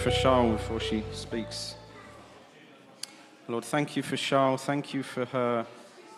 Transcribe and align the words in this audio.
for 0.00 0.10
Charl 0.10 0.52
before 0.52 0.80
she 0.80 1.04
speaks. 1.12 1.74
Lord, 3.48 3.66
thank 3.66 3.96
you 3.96 4.02
for 4.02 4.16
Charl. 4.16 4.56
Thank 4.56 4.94
you 4.94 5.02
for 5.02 5.26
her 5.26 5.66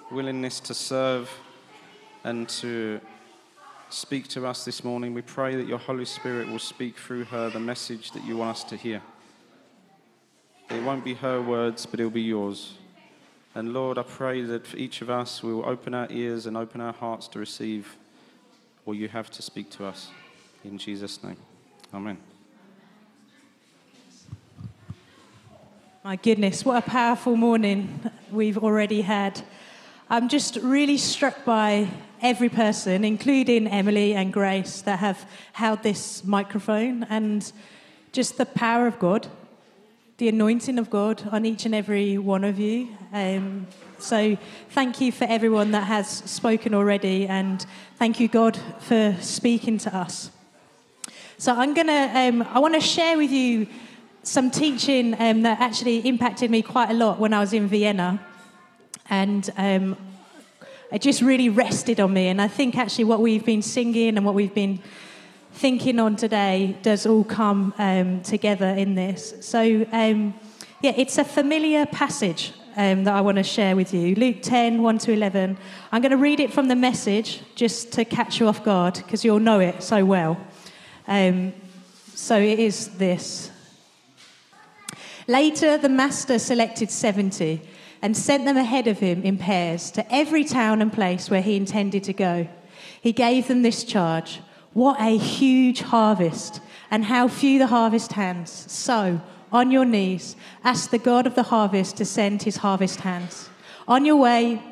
willingness 0.08 0.60
to 0.60 0.74
serve 0.74 1.28
and 2.22 2.48
to 2.48 3.00
speak 3.90 4.28
to 4.28 4.46
us 4.46 4.64
this 4.64 4.84
morning. 4.84 5.14
We 5.14 5.22
pray 5.22 5.56
that 5.56 5.66
your 5.66 5.78
Holy 5.78 6.04
Spirit 6.04 6.46
will 6.46 6.60
speak 6.60 6.96
through 6.96 7.24
her 7.24 7.50
the 7.50 7.58
message 7.58 8.12
that 8.12 8.24
you 8.24 8.36
want 8.36 8.50
us 8.50 8.64
to 8.64 8.76
hear. 8.76 9.02
It 10.70 10.84
won't 10.84 11.04
be 11.04 11.14
her 11.14 11.42
words, 11.42 11.84
but 11.84 11.98
it'll 11.98 12.12
be 12.12 12.22
yours. 12.22 12.74
And 13.56 13.72
Lord, 13.72 13.98
I 13.98 14.04
pray 14.04 14.42
that 14.42 14.64
for 14.64 14.76
each 14.76 15.02
of 15.02 15.10
us, 15.10 15.42
we 15.42 15.52
will 15.52 15.68
open 15.68 15.92
our 15.92 16.06
ears 16.08 16.46
and 16.46 16.56
open 16.56 16.80
our 16.80 16.92
hearts 16.92 17.26
to 17.28 17.40
receive 17.40 17.96
what 18.84 18.96
you 18.96 19.08
have 19.08 19.28
to 19.32 19.42
speak 19.42 19.70
to 19.70 19.86
us. 19.86 20.10
In 20.64 20.78
Jesus' 20.78 21.20
name. 21.24 21.36
Amen. 21.92 22.31
My 26.04 26.16
goodness, 26.16 26.64
what 26.64 26.84
a 26.84 26.90
powerful 26.90 27.36
morning 27.36 28.00
we've 28.32 28.58
already 28.58 29.02
had. 29.02 29.40
I'm 30.10 30.28
just 30.28 30.56
really 30.56 30.96
struck 30.96 31.44
by 31.44 31.86
every 32.20 32.48
person, 32.48 33.04
including 33.04 33.68
Emily 33.68 34.12
and 34.14 34.32
Grace, 34.32 34.82
that 34.82 34.98
have 34.98 35.30
held 35.52 35.84
this 35.84 36.24
microphone 36.24 37.04
and 37.04 37.52
just 38.10 38.36
the 38.36 38.46
power 38.46 38.88
of 38.88 38.98
God, 38.98 39.28
the 40.18 40.26
anointing 40.26 40.76
of 40.76 40.90
God 40.90 41.22
on 41.30 41.46
each 41.46 41.66
and 41.66 41.74
every 41.74 42.18
one 42.18 42.42
of 42.42 42.58
you. 42.58 42.88
Um, 43.12 43.68
so 44.00 44.36
thank 44.70 45.00
you 45.00 45.12
for 45.12 45.26
everyone 45.26 45.70
that 45.70 45.84
has 45.84 46.08
spoken 46.08 46.74
already, 46.74 47.28
and 47.28 47.64
thank 47.94 48.18
you, 48.18 48.26
God, 48.26 48.58
for 48.80 49.14
speaking 49.20 49.78
to 49.78 49.96
us. 49.96 50.32
So 51.38 51.54
I'm 51.54 51.74
gonna, 51.74 52.10
um, 52.12 52.42
I 52.42 52.58
want 52.58 52.74
to 52.74 52.80
share 52.80 53.16
with 53.16 53.30
you 53.30 53.68
some 54.22 54.50
teaching 54.50 55.14
um, 55.20 55.42
that 55.42 55.60
actually 55.60 55.98
impacted 55.98 56.50
me 56.50 56.62
quite 56.62 56.90
a 56.90 56.94
lot 56.94 57.18
when 57.18 57.32
I 57.34 57.40
was 57.40 57.52
in 57.52 57.66
Vienna. 57.66 58.24
And 59.10 59.50
um, 59.56 59.96
it 60.92 61.02
just 61.02 61.22
really 61.22 61.48
rested 61.48 62.00
on 62.00 62.12
me. 62.12 62.28
And 62.28 62.40
I 62.40 62.48
think 62.48 62.76
actually 62.76 63.04
what 63.04 63.20
we've 63.20 63.44
been 63.44 63.62
singing 63.62 64.16
and 64.16 64.24
what 64.24 64.34
we've 64.34 64.54
been 64.54 64.80
thinking 65.52 65.98
on 65.98 66.16
today 66.16 66.76
does 66.82 67.06
all 67.06 67.24
come 67.24 67.74
um, 67.78 68.22
together 68.22 68.68
in 68.68 68.94
this. 68.94 69.34
So, 69.40 69.86
um, 69.92 70.34
yeah, 70.80 70.92
it's 70.96 71.18
a 71.18 71.24
familiar 71.24 71.86
passage 71.86 72.52
um, 72.76 73.04
that 73.04 73.14
I 73.14 73.20
want 73.20 73.36
to 73.36 73.42
share 73.42 73.76
with 73.76 73.92
you 73.92 74.14
Luke 74.14 74.38
10 74.42 74.82
1 74.82 74.98
to 74.98 75.12
11. 75.12 75.58
I'm 75.90 76.00
going 76.00 76.10
to 76.10 76.16
read 76.16 76.40
it 76.40 76.52
from 76.52 76.68
the 76.68 76.76
message 76.76 77.42
just 77.54 77.92
to 77.92 78.04
catch 78.04 78.40
you 78.40 78.48
off 78.48 78.64
guard 78.64 78.94
because 78.94 79.24
you'll 79.24 79.40
know 79.40 79.60
it 79.60 79.82
so 79.82 80.04
well. 80.04 80.38
Um, 81.06 81.52
so 82.14 82.38
it 82.38 82.58
is 82.58 82.88
this. 82.96 83.51
Later, 85.28 85.78
the 85.78 85.88
master 85.88 86.38
selected 86.38 86.90
70 86.90 87.62
and 88.00 88.16
sent 88.16 88.44
them 88.44 88.56
ahead 88.56 88.88
of 88.88 88.98
him 88.98 89.22
in 89.22 89.38
pairs 89.38 89.90
to 89.92 90.14
every 90.14 90.44
town 90.44 90.82
and 90.82 90.92
place 90.92 91.30
where 91.30 91.42
he 91.42 91.56
intended 91.56 92.02
to 92.04 92.12
go. 92.12 92.48
He 93.00 93.12
gave 93.12 93.48
them 93.48 93.62
this 93.62 93.84
charge 93.84 94.40
What 94.72 95.00
a 95.00 95.16
huge 95.18 95.82
harvest, 95.82 96.60
and 96.90 97.04
how 97.04 97.28
few 97.28 97.58
the 97.58 97.66
harvest 97.66 98.12
hands. 98.12 98.50
So, 98.68 99.20
on 99.52 99.70
your 99.70 99.84
knees, 99.84 100.34
ask 100.64 100.90
the 100.90 100.98
God 100.98 101.26
of 101.26 101.34
the 101.34 101.42
harvest 101.44 101.98
to 101.98 102.04
send 102.04 102.42
his 102.42 102.56
harvest 102.56 103.00
hands. 103.00 103.50
On 103.86 104.04
your 104.04 104.16
way, 104.16 104.62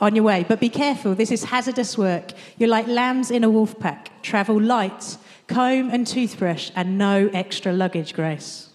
on 0.00 0.14
your 0.14 0.24
way, 0.24 0.44
but 0.48 0.60
be 0.60 0.68
careful, 0.68 1.14
this 1.14 1.32
is 1.32 1.44
hazardous 1.44 1.98
work. 1.98 2.32
You're 2.56 2.68
like 2.68 2.86
lambs 2.86 3.30
in 3.30 3.42
a 3.42 3.50
wolf 3.50 3.78
pack. 3.78 4.22
Travel 4.22 4.60
light, 4.60 5.18
comb 5.48 5.90
and 5.90 6.06
toothbrush, 6.06 6.70
and 6.76 6.96
no 6.96 7.28
extra 7.32 7.72
luggage, 7.72 8.14
Grace. 8.14 8.70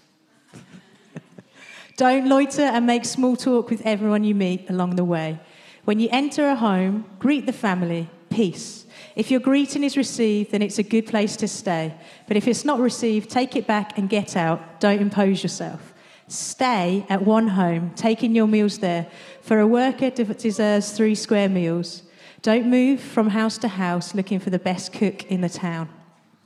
Don't 2.00 2.30
loiter 2.30 2.62
and 2.62 2.86
make 2.86 3.04
small 3.04 3.36
talk 3.36 3.70
with 3.70 3.82
everyone 3.84 4.24
you 4.24 4.34
meet 4.34 4.70
along 4.70 4.96
the 4.96 5.04
way. 5.04 5.38
When 5.84 6.00
you 6.00 6.08
enter 6.14 6.48
a 6.48 6.56
home, 6.56 7.04
greet 7.20 7.46
the 7.46 7.52
family, 7.52 8.10
peace. 8.30 8.86
If 9.18 9.30
your 9.30 9.42
greeting 9.42 9.84
is 9.84 9.98
received, 9.98 10.52
then 10.52 10.62
it's 10.62 10.80
a 10.80 10.84
good 10.84 11.08
place 11.08 11.36
to 11.36 11.48
stay. 11.50 11.94
But 12.26 12.38
if 12.38 12.48
it's 12.48 12.64
not 12.64 12.80
received, 12.80 13.30
take 13.30 13.58
it 13.58 13.68
back 13.68 13.98
and 13.98 14.08
get 14.08 14.38
out. 14.38 14.80
Don't 14.80 15.02
impose 15.02 15.44
yourself. 15.44 15.94
Stay 16.30 17.06
at 17.10 17.26
one 17.26 17.50
home, 17.50 17.92
taking 17.98 18.34
your 18.34 18.48
meals 18.48 18.78
there. 18.78 19.06
For 19.42 19.60
a 19.60 19.68
worker 19.68 20.06
it 20.06 20.38
deserves 20.38 20.94
three 20.94 21.16
square 21.16 21.50
meals. 21.50 22.04
Don't 22.42 22.70
move 22.70 23.02
from 23.02 23.28
house 23.28 23.58
to 23.58 23.68
house 23.68 24.16
looking 24.16 24.40
for 24.40 24.52
the 24.52 24.58
best 24.58 24.94
cook 24.94 25.26
in 25.26 25.42
the 25.42 25.50
town. 25.50 25.90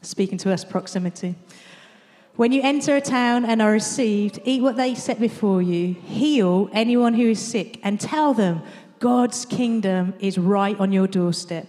Speaking 0.02 0.40
to 0.40 0.52
us, 0.52 0.66
proximity. 0.66 1.36
When 2.36 2.52
you 2.52 2.62
enter 2.64 2.96
a 2.96 3.02
town 3.02 3.46
and 3.46 3.62
are 3.62 3.72
received, 3.72 4.40
eat 4.44 4.64
what 4.64 4.76
they 4.76 4.96
set 4.96 5.20
before 5.20 5.62
you, 5.62 5.94
heal 5.94 6.68
anyone 6.74 7.14
who 7.14 7.30
is 7.30 7.40
sick, 7.40 7.80
and 7.84 8.00
tell 8.00 8.34
them 8.34 8.64
God's 9.00 9.46
kingdom 9.46 10.16
is 10.20 10.40
right 10.40 10.80
on 10.80 10.92
your 10.92 11.06
doorstep. 11.06 11.68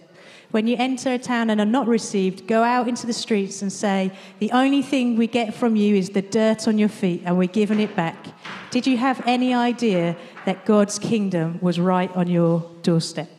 When 0.49 0.65
you 0.65 0.75
enter 0.79 1.13
a 1.13 1.19
town 1.19 1.51
and 1.51 1.61
are 1.61 1.65
not 1.65 1.87
received, 1.87 2.47
go 2.47 2.63
out 2.63 2.87
into 2.87 3.05
the 3.05 3.13
streets 3.13 3.61
and 3.61 3.71
say, 3.71 4.11
The 4.39 4.51
only 4.53 4.81
thing 4.81 5.17
we 5.17 5.27
get 5.27 5.53
from 5.53 5.75
you 5.75 5.95
is 5.95 6.09
the 6.09 6.23
dirt 6.23 6.67
on 6.67 6.79
your 6.79 6.89
feet, 6.89 7.21
and 7.25 7.37
we're 7.37 7.47
giving 7.47 7.79
it 7.79 7.95
back. 7.95 8.15
Did 8.71 8.87
you 8.87 8.97
have 8.97 9.21
any 9.27 9.53
idea 9.53 10.17
that 10.45 10.65
God's 10.65 10.97
kingdom 10.97 11.59
was 11.61 11.79
right 11.79 12.09
on 12.15 12.27
your 12.27 12.71
doorstep? 12.81 13.34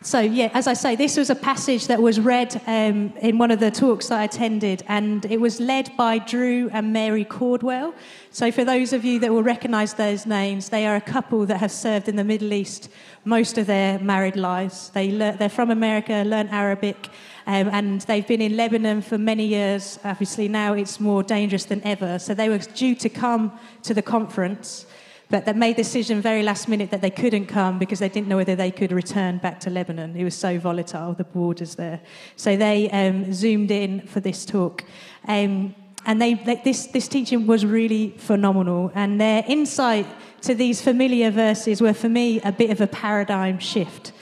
So, 0.00 0.20
yeah, 0.20 0.48
as 0.54 0.68
I 0.68 0.74
say, 0.74 0.94
this 0.94 1.16
was 1.16 1.28
a 1.28 1.34
passage 1.34 1.88
that 1.88 2.00
was 2.00 2.20
read 2.20 2.54
um, 2.68 3.12
in 3.20 3.36
one 3.36 3.50
of 3.50 3.58
the 3.58 3.72
talks 3.72 4.06
that 4.08 4.20
I 4.20 4.24
attended, 4.24 4.84
and 4.86 5.24
it 5.24 5.40
was 5.40 5.58
led 5.58 5.90
by 5.96 6.18
Drew 6.18 6.70
and 6.72 6.92
Mary 6.92 7.24
Cordwell. 7.24 7.92
So, 8.30 8.52
for 8.52 8.64
those 8.64 8.92
of 8.92 9.04
you 9.04 9.18
that 9.18 9.32
will 9.32 9.42
recognize 9.42 9.94
those 9.94 10.24
names, 10.24 10.68
they 10.68 10.86
are 10.86 10.94
a 10.94 11.00
couple 11.00 11.46
that 11.46 11.58
have 11.58 11.72
served 11.72 12.08
in 12.08 12.14
the 12.14 12.22
Middle 12.22 12.52
East 12.52 12.90
most 13.24 13.58
of 13.58 13.66
their 13.66 13.98
married 13.98 14.36
lives. 14.36 14.90
They 14.90 15.10
they're 15.10 15.48
from 15.48 15.72
America, 15.72 16.22
learn 16.24 16.46
Arabic, 16.48 17.08
um, 17.48 17.68
and 17.72 18.00
they've 18.02 18.26
been 18.26 18.40
in 18.40 18.56
Lebanon 18.56 19.02
for 19.02 19.18
many 19.18 19.46
years. 19.46 19.98
Obviously, 20.04 20.46
now 20.46 20.74
it's 20.74 21.00
more 21.00 21.24
dangerous 21.24 21.64
than 21.64 21.82
ever. 21.84 22.20
So, 22.20 22.34
they 22.34 22.48
were 22.48 22.58
due 22.58 22.94
to 22.94 23.08
come 23.08 23.58
to 23.82 23.94
the 23.94 24.02
conference 24.02 24.86
but 25.30 25.44
they 25.44 25.52
made 25.52 25.76
the 25.76 25.82
decision 25.82 26.22
very 26.22 26.42
last 26.42 26.68
minute 26.68 26.90
that 26.90 27.02
they 27.02 27.10
couldn't 27.10 27.46
come 27.46 27.78
because 27.78 27.98
they 27.98 28.08
didn't 28.08 28.28
know 28.28 28.36
whether 28.36 28.56
they 28.56 28.70
could 28.70 28.92
return 28.92 29.36
back 29.38 29.60
to 29.60 29.70
Lebanon. 29.70 30.16
It 30.16 30.24
was 30.24 30.34
so 30.34 30.58
volatile, 30.58 31.12
the 31.12 31.24
borders 31.24 31.74
there. 31.74 32.00
So 32.36 32.56
they 32.56 32.88
um, 32.90 33.32
zoomed 33.32 33.70
in 33.70 34.06
for 34.06 34.20
this 34.20 34.46
talk. 34.46 34.84
Um, 35.26 35.74
and 36.06 36.22
they, 36.22 36.34
they, 36.34 36.62
this, 36.64 36.86
this 36.86 37.08
teaching 37.08 37.46
was 37.46 37.66
really 37.66 38.14
phenomenal. 38.16 38.90
And 38.94 39.20
their 39.20 39.44
insight 39.46 40.06
to 40.42 40.54
these 40.54 40.80
familiar 40.80 41.30
verses 41.30 41.82
were, 41.82 41.92
for 41.92 42.08
me, 42.08 42.40
a 42.40 42.52
bit 42.52 42.70
of 42.70 42.80
a 42.80 42.86
paradigm 42.86 43.58
shift. 43.58 44.12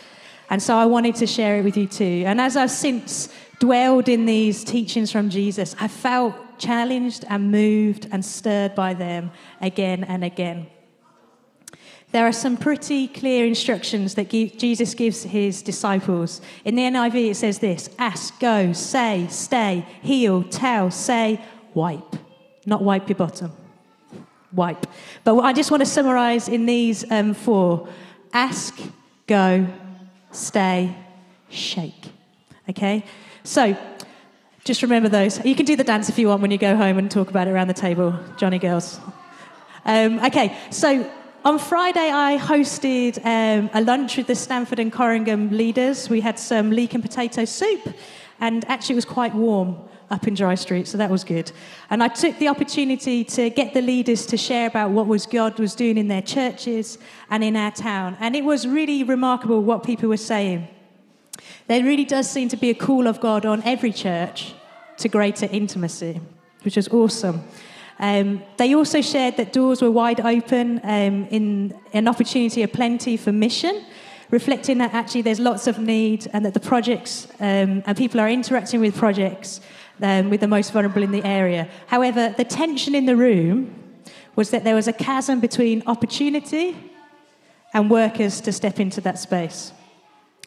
And 0.50 0.61
so 0.61 0.77
I 0.77 0.87
wanted 0.87 1.15
to 1.17 1.27
share 1.27 1.59
it 1.59 1.62
with 1.62 1.77
you 1.77 1.87
too. 1.87 2.25
And 2.27 2.41
as 2.41 2.56
I've 2.56 2.71
since 2.71 3.28
dwelled 3.61 4.09
in 4.09 4.27
these 4.27 4.65
teachings 4.65 5.12
from 5.12 5.31
Jesus, 5.31 5.77
I 5.78 5.87
felt 5.87 6.34
challenged 6.59 7.25
and 7.28 7.53
moved 7.53 8.09
and 8.11 8.25
stirred 8.25 8.75
by 8.75 8.94
them 8.94 9.31
again 9.61 10.03
and 10.03 10.25
again 10.25 10.67
there 12.16 12.27
are 12.27 12.32
some 12.32 12.56
pretty 12.56 13.09
clear 13.09 13.44
instructions 13.44 14.15
that 14.15 14.31
Jesus 14.31 14.94
gives 14.94 15.25
his 15.25 15.60
disciples. 15.60 16.41
In 16.65 16.75
the 16.75 16.81
NIV, 16.81 17.32
it 17.32 17.34
says 17.34 17.59
this 17.59 17.91
ask, 17.99 18.41
go, 18.41 18.72
say, 18.72 19.27
stay, 19.28 19.84
heal, 20.00 20.43
tell, 20.43 20.91
say, 20.91 21.38
wipe. 21.75 22.17
Not 22.64 22.82
wipe 22.82 23.06
your 23.11 23.17
bottom. 23.17 23.52
Wipe. 24.50 24.87
But 25.25 25.41
I 25.41 25.52
just 25.52 25.70
want 25.70 25.82
to 25.82 25.87
summarize 25.87 26.49
in 26.49 26.64
these 26.64 27.05
um, 27.12 27.35
four 27.35 27.87
ask, 28.32 28.75
go, 29.26 29.67
stay, 30.31 30.96
shake. 31.50 32.06
Okay? 32.70 33.05
So, 33.44 33.76
just 34.64 34.81
remember 34.81 35.11
those. 35.11 35.44
You 35.44 35.55
can 35.55 35.67
do 35.67 35.76
the 35.76 35.85
dance 35.85 36.08
if 36.08 36.19
you 36.19 36.29
want 36.29 36.41
when 36.41 36.50
you 36.50 36.56
go 36.56 36.76
home 36.76 36.96
and 36.96 37.11
talk 37.11 37.29
about 37.29 37.46
it 37.46 37.50
around 37.50 37.69
the 37.69 37.75
table, 37.75 38.19
Johnny 38.38 38.58
girls. 38.58 39.00
Um, 39.85 40.19
okay, 40.25 40.56
so 40.70 41.08
on 41.46 41.60
Friday, 41.60 42.10
I 42.10 42.38
hosted 42.38 43.25
um, 43.25 43.70
a 43.72 43.81
lunch 43.81 44.16
with 44.16 44.26
the 44.26 44.34
Stanford 44.34 44.81
and 44.81 44.93
Corringham 44.93 45.52
leaders. 45.52 46.10
We 46.10 46.20
had 46.20 46.40
some 46.40 46.72
leek 46.72 46.93
and 46.94 47.04
potato 47.04 47.44
soup, 47.44 47.94
and 48.40 48.64
actually, 48.64 48.94
it 48.94 48.96
was 48.96 49.04
quite 49.04 49.32
warm 49.32 49.78
up 50.10 50.26
in 50.26 50.34
Dry 50.34 50.56
Street, 50.56 50.88
so 50.88 50.98
that 50.98 51.08
was 51.08 51.22
good. 51.22 51.52
And 51.88 52.02
I 52.02 52.08
took 52.08 52.37
the 52.40 52.48
opportunity 52.48 53.22
to 53.22 53.48
get 53.48 53.75
the 53.75 53.81
leaders 53.81 54.26
to 54.26 54.37
share 54.37 54.66
about 54.66 54.90
what 54.90 55.06
was 55.06 55.25
God 55.25 55.56
was 55.60 55.76
doing 55.76 55.98
in 55.98 56.08
their 56.08 56.20
churches 56.20 56.98
and 57.31 57.44
in 57.44 57.54
our 57.54 57.70
town. 57.70 58.16
And 58.19 58.34
it 58.34 58.43
was 58.43 58.66
really 58.66 59.04
remarkable 59.04 59.62
what 59.62 59.84
people 59.84 60.08
were 60.08 60.16
saying. 60.16 60.66
There 61.69 61.84
really 61.84 62.04
does 62.04 62.28
seem 62.28 62.48
to 62.48 62.56
be 62.56 62.70
a 62.70 62.75
call 62.75 63.06
of 63.06 63.20
God 63.20 63.46
on 63.46 63.62
every 63.62 63.93
church 63.93 64.52
to 64.96 65.08
greater 65.08 65.46
intimacy, 65.52 66.20
which 66.62 66.76
is 66.76 66.88
awesome. 66.88 67.44
Um, 67.98 68.43
they 68.56 68.75
also 68.75 69.00
shared 69.00 69.37
that 69.38 69.52
doors 69.52 69.81
were 69.81 69.90
wide 69.90 70.20
open 70.20 70.81
um, 70.84 71.26
in 71.31 71.78
an 71.93 72.08
opportunity 72.08 72.62
of 72.62 72.72
plenty 72.72 73.16
for 73.16 73.32
mission. 73.32 73.84
reflecting 74.31 74.78
that 74.78 74.93
actually 74.94 75.22
there's 75.22 75.40
lots 75.40 75.66
of 75.66 75.78
need 75.78 76.28
and 76.32 76.44
that 76.44 76.54
the 76.54 76.60
projects 76.60 77.28
um, 77.40 77.82
and 77.87 77.96
people 77.96 78.20
are 78.20 78.28
interacting 78.28 78.81
with 78.81 78.96
projects 78.96 79.60
um, 80.02 80.31
with 80.31 80.40
the 80.40 80.48
most 80.48 80.72
vulnerable 80.72 81.02
in 81.02 81.12
the 81.12 81.25
area. 81.25 81.69
However, 81.87 82.34
the 82.37 82.44
tension 82.44 82.94
in 82.94 83.06
the 83.06 83.16
room 83.16 83.75
was 84.34 84.50
that 84.50 84.64
there 84.64 84.75
was 84.75 84.88
a 84.88 84.93
chasm 84.93 85.40
between 85.40 85.82
opportunity 85.87 86.76
and 87.72 87.90
workers 87.90 88.40
to 88.43 88.52
step 88.52 88.78
into 88.81 89.00
that 89.02 89.19
space. 89.19 89.72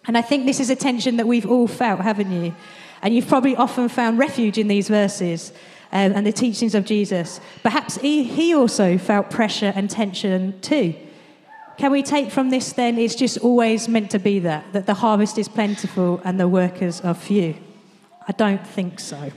And 0.06 0.18
I 0.18 0.22
think 0.22 0.46
this 0.46 0.60
is 0.60 0.70
a 0.70 0.76
tension 0.76 1.18
that 1.18 1.28
we've 1.28 1.46
all 1.46 1.68
felt, 1.68 2.02
haven't 2.02 2.32
you? 2.32 2.56
And 3.02 3.16
you've 3.16 3.28
probably 3.28 3.56
often 3.56 3.90
found 3.90 4.18
refuge 4.18 4.58
in 4.58 4.68
these 4.68 4.88
verses 4.88 5.54
um, 5.92 6.14
and 6.14 6.26
the 6.26 6.32
teachings 6.32 6.76
of 6.76 6.86
Jesus. 6.86 7.40
Perhaps 7.64 7.98
he, 7.98 8.24
he 8.24 8.54
also 8.54 8.98
felt 8.98 9.30
pressure 9.30 9.74
and 9.76 9.90
tension 9.90 10.60
too. 10.62 10.96
Can 11.78 11.92
we 11.92 12.04
take 12.04 12.30
from 12.30 12.50
this 12.50 12.74
then 12.74 12.98
it's 12.98 13.16
just 13.16 13.38
always 13.38 13.88
meant 13.88 14.12
to 14.12 14.20
be 14.20 14.40
that, 14.40 14.74
that 14.74 14.86
the 14.86 14.96
harvest 14.96 15.38
is 15.38 15.48
plentiful 15.48 16.22
and 16.24 16.40
the 16.40 16.48
workers 16.48 17.02
are 17.02 17.14
few? 17.14 17.56
I 18.28 18.34
don't 18.34 18.66
think 18.68 19.00
so. 19.00 19.32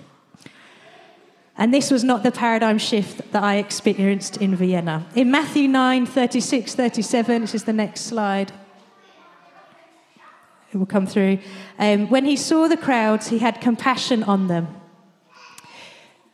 And 1.57 1.73
this 1.73 1.91
was 1.91 2.03
not 2.03 2.23
the 2.23 2.33
paradigm 2.33 2.79
shift 2.79 3.33
that 3.33 3.43
I 3.43 3.57
experienced 3.57 4.39
in 4.39 4.57
Vienna. 4.57 5.07
In 5.15 5.31
Matthew 5.31 5.69
9 5.69 6.07
36, 6.07 6.75
37, 6.75 7.43
which 7.43 7.55
is 7.55 7.65
the 7.65 7.73
next 7.73 8.03
slide, 8.03 8.53
it 10.73 10.77
will 10.77 10.87
come 10.87 11.07
through. 11.07 11.39
Um, 11.79 12.09
when 12.09 12.25
he 12.25 12.37
saw 12.37 12.67
the 12.67 12.77
crowds, 12.77 13.29
he 13.29 13.39
had 13.39 13.61
compassion 13.61 14.23
on 14.25 14.49
them 14.49 14.82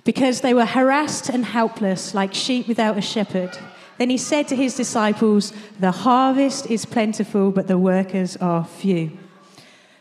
because 0.08 0.40
they 0.40 0.54
were 0.54 0.64
harassed 0.64 1.28
and 1.28 1.44
helpless 1.44 2.14
like 2.14 2.32
sheep 2.32 2.66
without 2.66 2.96
a 2.96 3.02
shepherd. 3.02 3.58
Then 3.98 4.08
he 4.08 4.16
said 4.16 4.48
to 4.48 4.56
his 4.56 4.74
disciples, 4.74 5.52
The 5.80 5.90
harvest 5.90 6.64
is 6.70 6.86
plentiful, 6.86 7.50
but 7.50 7.66
the 7.66 7.76
workers 7.76 8.34
are 8.38 8.64
few. 8.64 9.18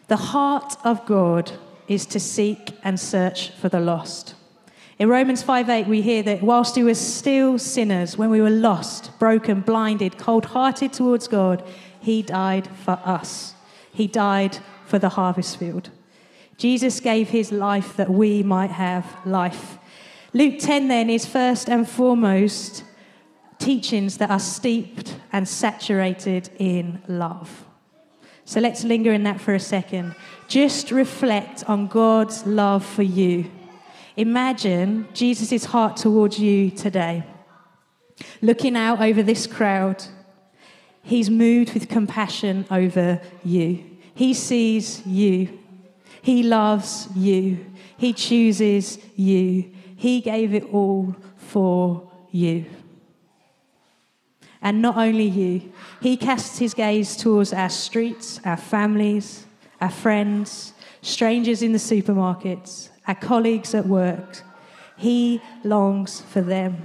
The 0.07 0.15
heart 0.31 0.77
of 0.85 1.05
God 1.05 1.51
is 1.89 2.05
to 2.05 2.21
seek 2.21 2.71
and 2.85 2.97
search 2.97 3.49
for 3.49 3.67
the 3.67 3.81
lost. 3.81 4.33
In 4.97 5.09
Romans 5.09 5.43
5:8 5.43 5.87
we 5.89 6.01
hear 6.01 6.23
that 6.23 6.41
whilst 6.41 6.77
we 6.77 6.85
were 6.85 6.95
still 6.95 7.59
sinners, 7.59 8.17
when 8.17 8.29
we 8.29 8.39
were 8.39 8.61
lost, 8.69 9.11
broken, 9.19 9.59
blinded, 9.59 10.17
cold-hearted 10.17 10.93
towards 10.93 11.27
God, 11.27 11.63
he 11.99 12.21
died 12.21 12.69
for 12.85 12.97
us. 13.03 13.55
He 13.91 14.07
died 14.07 14.59
for 14.85 14.99
the 14.99 15.15
harvest 15.19 15.57
field. 15.57 15.89
Jesus 16.55 17.01
gave 17.01 17.27
his 17.31 17.51
life 17.51 17.97
that 17.97 18.09
we 18.09 18.41
might 18.41 18.71
have 18.71 19.05
life. 19.25 19.77
Luke 20.33 20.55
10 20.59 20.87
then 20.87 21.09
is 21.09 21.25
first 21.25 21.69
and 21.69 21.87
foremost 21.87 22.83
teachings 23.59 24.17
that 24.17 24.29
are 24.29 24.39
steeped 24.39 25.15
and 25.31 25.47
saturated 25.47 26.49
in 26.59 27.01
love. 27.07 27.65
So 28.45 28.59
let's 28.59 28.83
linger 28.83 29.11
in 29.11 29.23
that 29.23 29.41
for 29.41 29.53
a 29.53 29.59
second. 29.59 30.15
Just 30.47 30.91
reflect 30.91 31.63
on 31.67 31.87
God's 31.87 32.45
love 32.45 32.85
for 32.85 33.03
you. 33.03 33.49
Imagine 34.15 35.07
Jesus' 35.13 35.65
heart 35.65 35.97
towards 35.97 36.39
you 36.39 36.71
today. 36.71 37.23
Looking 38.41 38.75
out 38.75 39.01
over 39.01 39.21
this 39.21 39.47
crowd, 39.47 40.03
he's 41.03 41.29
moved 41.29 41.73
with 41.73 41.89
compassion 41.89 42.65
over 42.71 43.21
you. 43.43 43.83
He 44.15 44.33
sees 44.33 45.05
you. 45.05 45.59
He 46.21 46.43
loves 46.43 47.07
you. 47.15 47.65
He 47.97 48.13
chooses 48.13 48.97
you. 49.15 49.71
He 49.97 50.21
gave 50.21 50.53
it 50.53 50.63
all 50.71 51.15
for 51.35 52.09
you. 52.31 52.65
And 54.61 54.81
not 54.81 54.95
only 54.95 55.25
you, 55.25 55.73
He 56.01 56.15
casts 56.15 56.59
His 56.59 56.73
gaze 56.73 57.17
towards 57.17 57.51
our 57.51 57.69
streets, 57.69 58.39
our 58.45 58.57
families, 58.57 59.45
our 59.81 59.89
friends, 59.89 60.73
strangers 61.01 61.63
in 61.63 61.71
the 61.73 61.79
supermarkets, 61.79 62.89
our 63.07 63.15
colleagues 63.15 63.73
at 63.73 63.87
work. 63.87 64.43
He 64.97 65.41
longs 65.63 66.21
for 66.21 66.41
them. 66.41 66.77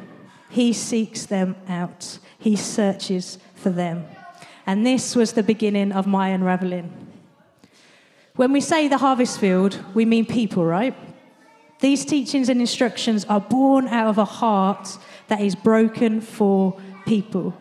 He 0.48 0.72
seeks 0.72 1.26
them 1.26 1.54
out. 1.68 2.18
He 2.38 2.56
searches 2.56 3.38
for 3.54 3.70
them. 3.70 4.06
And 4.66 4.86
this 4.86 5.14
was 5.14 5.32
the 5.32 5.42
beginning 5.42 5.92
of 5.92 6.06
my 6.06 6.28
unraveling. 6.28 6.90
When 8.36 8.52
we 8.52 8.62
say 8.62 8.88
the 8.88 8.98
harvest 8.98 9.38
field, 9.38 9.78
we 9.92 10.06
mean 10.06 10.24
people, 10.24 10.64
right? 10.64 10.94
These 11.82 12.04
teachings 12.04 12.48
and 12.48 12.60
instructions 12.60 13.24
are 13.24 13.40
born 13.40 13.88
out 13.88 14.06
of 14.06 14.16
a 14.16 14.24
heart 14.24 14.96
that 15.26 15.40
is 15.40 15.56
broken 15.56 16.20
for 16.20 16.80
people, 17.06 17.56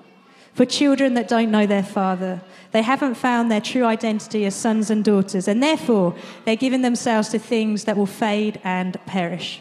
for 0.53 0.63
children 0.63 1.15
that 1.15 1.27
don't 1.27 1.49
know 1.49 1.65
their 1.65 1.81
father. 1.81 2.39
They 2.71 2.83
haven't 2.83 3.15
found 3.15 3.49
their 3.49 3.59
true 3.59 3.83
identity 3.83 4.45
as 4.45 4.53
sons 4.53 4.91
and 4.91 5.03
daughters, 5.03 5.47
and 5.47 5.61
therefore 5.61 6.13
they're 6.45 6.55
giving 6.55 6.83
themselves 6.83 7.29
to 7.29 7.39
things 7.39 7.85
that 7.85 7.97
will 7.97 8.05
fade 8.05 8.61
and 8.63 8.95
perish. 9.07 9.59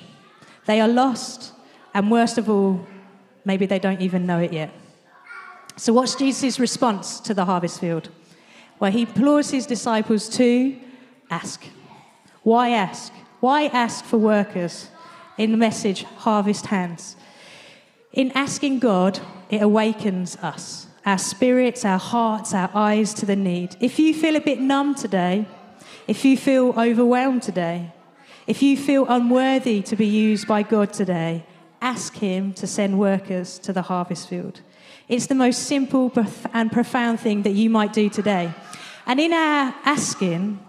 They 0.67 0.79
are 0.79 0.89
lost, 0.89 1.53
and 1.95 2.11
worst 2.11 2.37
of 2.37 2.51
all, 2.51 2.87
maybe 3.47 3.65
they 3.65 3.79
don't 3.79 4.03
even 4.03 4.27
know 4.27 4.41
it 4.41 4.53
yet. 4.53 4.71
So, 5.77 5.95
what's 5.95 6.15
Jesus' 6.17 6.61
response 6.61 7.19
to 7.21 7.33
the 7.33 7.47
harvest 7.47 7.81
field? 7.81 8.11
Well, 8.79 8.93
he 8.93 9.03
implores 9.03 9.49
his 9.49 9.65
disciples 9.65 10.29
to 10.37 10.77
ask. 11.31 11.65
Why 12.43 12.71
ask? 12.71 13.11
Why 13.41 13.67
ask 13.67 14.05
for 14.05 14.19
workers 14.19 14.91
in 15.39 15.51
the 15.51 15.57
message, 15.57 16.05
harvest 16.05 16.67
hands? 16.67 17.17
In 18.13 18.33
asking 18.33 18.81
God, 18.81 19.19
it 19.49 19.63
awakens 19.63 20.37
us, 20.37 20.87
our 21.07 21.17
spirits, 21.17 21.85
our 21.85 21.99
hearts, 21.99 22.53
our 22.53 22.71
eyes 22.75 23.15
to 23.15 23.25
the 23.25 23.37
need. 23.37 23.77
If 23.81 23.99
you 23.99 24.13
feel 24.13 24.37
a 24.37 24.41
bit 24.41 24.61
numb 24.61 24.95
today, 24.95 25.47
if 26.07 26.23
you 26.23 26.37
feel 26.37 26.79
overwhelmed 26.79 27.43
today, 27.43 27.93
if 28.47 28.63
you 28.63 28.77
feel 28.77 29.07
unworthy 29.09 29.81
to 29.83 29.97
be 29.97 30.07
used 30.07 30.47
by 30.47 30.63
God 30.63 30.93
today, 30.93 31.45
ask 31.81 32.17
Him 32.17 32.53
to 32.55 32.67
send 32.67 32.99
workers 32.99 33.59
to 33.61 33.73
the 33.73 33.83
harvest 33.83 34.29
field. 34.29 34.61
It's 35.09 35.29
the 35.29 35.35
most 35.35 35.63
simple 35.63 36.13
and 36.53 36.71
profound 36.71 37.21
thing 37.21 37.43
that 37.43 37.53
you 37.53 37.71
might 37.71 37.95
do 37.95 38.11
today. 38.11 38.53
And 39.07 39.19
in 39.19 39.33
our 39.33 39.75
asking, 39.85 40.61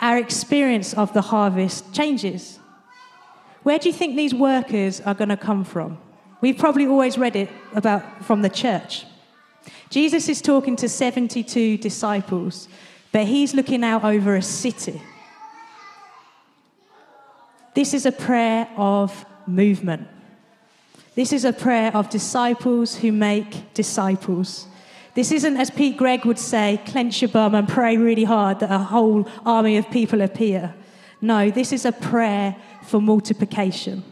our 0.00 0.18
experience 0.18 0.94
of 0.94 1.12
the 1.12 1.22
harvest 1.22 1.92
changes. 1.92 2.58
Where 3.62 3.78
do 3.78 3.88
you 3.88 3.92
think 3.92 4.16
these 4.16 4.34
workers 4.34 5.00
are 5.00 5.14
going 5.14 5.28
to 5.28 5.36
come 5.36 5.64
from? 5.64 5.98
We've 6.40 6.56
probably 6.56 6.86
always 6.86 7.18
read 7.18 7.36
it 7.36 7.50
about 7.74 8.24
from 8.24 8.42
the 8.42 8.48
church. 8.48 9.04
Jesus 9.90 10.28
is 10.28 10.40
talking 10.40 10.76
to 10.76 10.88
72 10.88 11.78
disciples, 11.78 12.68
but 13.12 13.26
he's 13.26 13.54
looking 13.54 13.82
out 13.82 14.04
over 14.04 14.36
a 14.36 14.42
city. 14.42 15.02
This 17.74 17.94
is 17.94 18.06
a 18.06 18.12
prayer 18.12 18.68
of 18.76 19.24
movement. 19.46 20.08
This 21.14 21.32
is 21.32 21.44
a 21.44 21.52
prayer 21.52 21.90
of 21.96 22.10
disciples 22.10 22.96
who 22.96 23.10
make 23.10 23.74
disciples. 23.74 24.66
This 25.14 25.32
isn't, 25.32 25.56
as 25.56 25.70
Pete 25.70 25.96
Greig 25.96 26.24
would 26.24 26.38
say, 26.38 26.80
clench 26.86 27.22
your 27.22 27.30
bum 27.30 27.54
and 27.54 27.68
pray 27.68 27.96
really 27.96 28.24
hard 28.24 28.60
that 28.60 28.70
a 28.70 28.78
whole 28.78 29.28
army 29.44 29.76
of 29.76 29.90
people 29.90 30.20
appear. 30.20 30.74
No, 31.20 31.50
this 31.50 31.72
is 31.72 31.84
a 31.84 31.92
prayer 31.92 32.56
for 32.84 33.00
multiplication. 33.00 34.04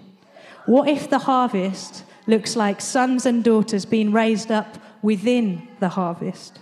What 0.66 0.88
if 0.88 1.08
the 1.08 1.20
harvest 1.20 2.04
looks 2.26 2.56
like 2.56 2.80
sons 2.80 3.24
and 3.24 3.44
daughters 3.44 3.84
being 3.84 4.10
raised 4.10 4.50
up 4.50 4.78
within 5.02 5.68
the 5.78 5.90
harvest 5.90 6.58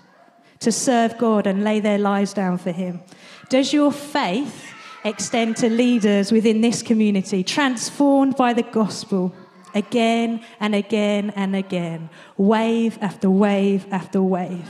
to 0.60 0.70
serve 0.70 1.16
God 1.16 1.46
and 1.46 1.64
lay 1.64 1.80
their 1.80 1.98
lives 1.98 2.34
down 2.34 2.58
for 2.58 2.72
Him? 2.72 3.00
Does 3.48 3.72
your 3.72 3.92
faith 3.92 4.70
extend 5.04 5.56
to 5.58 5.70
leaders 5.70 6.32
within 6.32 6.60
this 6.60 6.82
community, 6.82 7.42
transformed 7.42 8.36
by 8.36 8.52
the 8.52 8.62
gospel? 8.62 9.34
Again 9.74 10.44
and 10.60 10.74
again 10.74 11.30
and 11.30 11.54
again, 11.54 12.08
wave 12.36 12.98
after 13.00 13.28
wave 13.28 13.86
after 13.90 14.22
wave. 14.22 14.68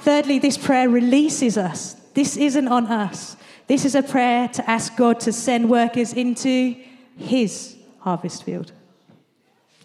Thirdly, 0.00 0.38
this 0.38 0.56
prayer 0.56 0.88
releases 0.88 1.58
us. 1.58 1.94
This 2.14 2.36
isn't 2.36 2.68
on 2.68 2.86
us. 2.86 3.36
This 3.66 3.84
is 3.84 3.94
a 3.94 4.02
prayer 4.02 4.48
to 4.48 4.70
ask 4.70 4.96
God 4.96 5.20
to 5.20 5.32
send 5.32 5.68
workers 5.68 6.12
into 6.12 6.76
His 7.16 7.76
harvest 8.00 8.44
field. 8.44 8.72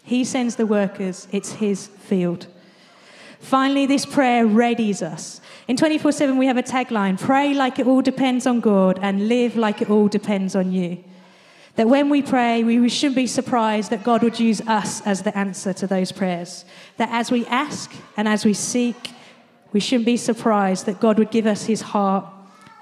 He 0.02 0.24
sends 0.24 0.56
the 0.56 0.66
workers, 0.66 1.28
it's 1.32 1.52
His 1.52 1.88
field. 1.88 2.46
Finally, 3.40 3.84
this 3.86 4.06
prayer 4.06 4.46
readies 4.46 5.02
us. 5.02 5.40
In 5.68 5.76
24 5.76 6.12
7, 6.12 6.38
we 6.38 6.46
have 6.46 6.56
a 6.56 6.62
tagline 6.62 7.20
pray 7.20 7.52
like 7.52 7.78
it 7.78 7.86
all 7.86 8.00
depends 8.00 8.46
on 8.46 8.60
God 8.60 8.98
and 9.02 9.28
live 9.28 9.56
like 9.56 9.82
it 9.82 9.90
all 9.90 10.08
depends 10.08 10.54
on 10.56 10.72
you. 10.72 11.04
That 11.76 11.88
when 11.88 12.08
we 12.08 12.22
pray, 12.22 12.62
we 12.62 12.88
shouldn't 12.88 13.16
be 13.16 13.26
surprised 13.26 13.90
that 13.90 14.04
God 14.04 14.22
would 14.22 14.38
use 14.38 14.60
us 14.62 15.00
as 15.06 15.22
the 15.22 15.36
answer 15.36 15.72
to 15.72 15.86
those 15.86 16.12
prayers. 16.12 16.64
That 16.98 17.08
as 17.10 17.30
we 17.30 17.44
ask 17.46 17.92
and 18.16 18.28
as 18.28 18.44
we 18.44 18.54
seek, 18.54 19.10
we 19.72 19.80
shouldn't 19.80 20.06
be 20.06 20.16
surprised 20.16 20.86
that 20.86 21.00
God 21.00 21.18
would 21.18 21.32
give 21.32 21.46
us 21.46 21.64
his 21.64 21.80
heart, 21.80 22.24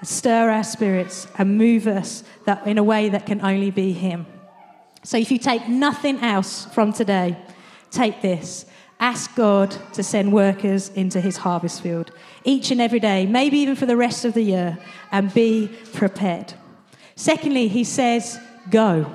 stir 0.03 0.51
our 0.51 0.63
spirits, 0.63 1.27
and 1.39 1.57
move 1.57 1.87
us 1.87 2.23
that 2.45 2.67
in 2.67 2.77
a 2.77 2.83
way 2.83 3.09
that 3.09 3.25
can 3.25 3.41
only 3.41 3.71
be 3.71 3.93
him. 3.93 4.27
So 5.03 5.17
if 5.17 5.31
you 5.31 5.39
take 5.39 5.67
nothing 5.67 6.19
else 6.19 6.65
from 6.65 6.93
today, 6.93 7.35
take 7.89 8.21
this. 8.21 8.67
Ask 8.99 9.35
God 9.35 9.75
to 9.93 10.03
send 10.03 10.31
workers 10.31 10.89
into 10.89 11.19
his 11.19 11.37
harvest 11.37 11.81
field 11.81 12.11
each 12.45 12.69
and 12.69 12.79
every 12.79 12.99
day, 12.99 13.25
maybe 13.25 13.57
even 13.57 13.75
for 13.75 13.87
the 13.87 13.97
rest 13.97 14.23
of 14.23 14.33
the 14.33 14.43
year, 14.43 14.77
and 15.11 15.33
be 15.33 15.69
prepared. 15.93 16.53
Secondly, 17.15 17.67
he 17.67 17.83
says, 17.83 18.39
Go. 18.69 19.05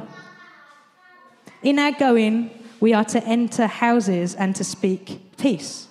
In 1.63 1.79
our 1.79 1.93
going, 1.93 2.51
we 2.81 2.93
are 2.93 3.05
to 3.07 3.23
enter 3.25 3.67
houses 3.67 4.35
and 4.35 4.55
to 4.57 4.65
speak 4.65 5.37
peace. 5.37 5.89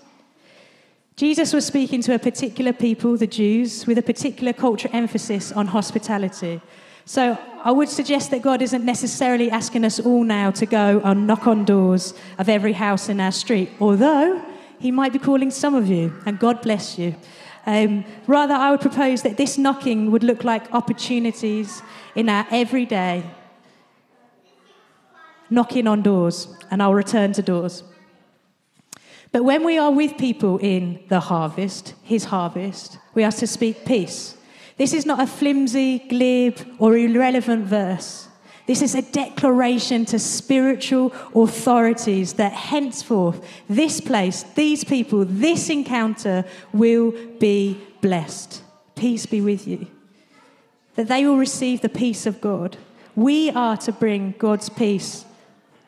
Jesus 1.16 1.52
was 1.52 1.66
speaking 1.66 2.02
to 2.04 2.14
a 2.14 2.20
particular 2.20 2.72
people, 2.72 3.18
the 3.18 3.28
Jews, 3.28 3.88
with 3.88 3.98
a 3.98 4.04
particular 4.04 4.54
cultural 4.54 4.96
emphasis 4.96 5.52
on 5.52 5.68
hospitality. 5.68 6.62
So 7.06 7.38
I 7.64 7.72
would 7.72 7.90
suggest 7.90 8.32
that 8.32 8.44
God 8.44 8.62
isn't 8.62 8.86
necessarily 8.86 9.50
asking 9.50 9.84
us 9.84 10.00
all 10.00 10.24
now 10.24 10.52
to 10.52 10.66
go 10.66 11.02
and 11.04 11.26
knock 11.26 11.48
on 11.48 11.66
doors 11.66 12.14
of 12.38 12.50
every 12.50 12.74
house 12.74 13.10
in 13.10 13.20
our 13.20 13.32
street, 13.32 13.72
although 13.80 14.44
He 14.80 14.92
might 14.92 15.12
be 15.12 15.20
calling 15.20 15.50
some 15.50 15.74
of 15.74 15.88
you, 15.88 16.14
and 16.26 16.38
God 16.38 16.62
bless 16.62 17.00
you. 17.00 17.16
Um, 17.66 18.06
rather, 18.28 18.54
I 18.54 18.72
would 18.72 18.82
propose 18.82 19.24
that 19.24 19.38
this 19.38 19.58
knocking 19.58 20.12
would 20.12 20.24
look 20.24 20.44
like 20.44 20.72
opportunities 20.74 21.82
in 22.16 22.30
our 22.30 22.46
everyday 22.52 23.24
knocking 25.50 25.88
on 25.88 26.02
doors, 26.02 26.48
and 26.70 26.82
I'll 26.82 26.94
return 26.94 27.34
to 27.34 27.42
doors. 27.42 27.84
But 29.32 29.44
when 29.44 29.64
we 29.64 29.78
are 29.78 29.92
with 29.92 30.18
people 30.18 30.58
in 30.58 31.00
the 31.10 31.20
harvest, 31.20 31.94
his 32.04 32.26
harvest, 32.26 32.98
we 33.14 33.24
are 33.24 33.32
to 33.34 33.48
speak 33.48 33.86
peace. 33.86 34.36
This 34.78 34.94
is 34.94 35.06
not 35.06 35.20
a 35.20 35.28
flimsy, 35.28 36.00
glib, 36.00 36.60
or 36.80 36.96
irrelevant 36.96 37.66
verse. 37.66 38.28
This 38.68 38.82
is 38.82 38.96
a 38.96 39.02
declaration 39.02 40.06
to 40.06 40.20
spiritual 40.20 41.14
authorities 41.34 42.34
that 42.34 42.52
henceforth 42.52 43.46
this 43.70 44.02
place, 44.02 44.44
these 44.56 44.84
people, 44.84 45.24
this 45.26 45.70
encounter 45.70 46.44
will 46.74 47.14
be 47.40 47.80
blessed. 48.02 48.62
Peace 48.96 49.26
be 49.26 49.40
with 49.40 49.68
you. 49.68 49.88
That 50.96 51.08
they 51.08 51.26
will 51.26 51.38
receive 51.38 51.82
the 51.82 51.90
peace 51.90 52.26
of 52.26 52.42
God. 52.42 52.78
We 53.16 53.52
are 53.52 53.78
to 53.78 53.92
bring 53.92 54.36
God's 54.38 54.70
peace 54.70 55.26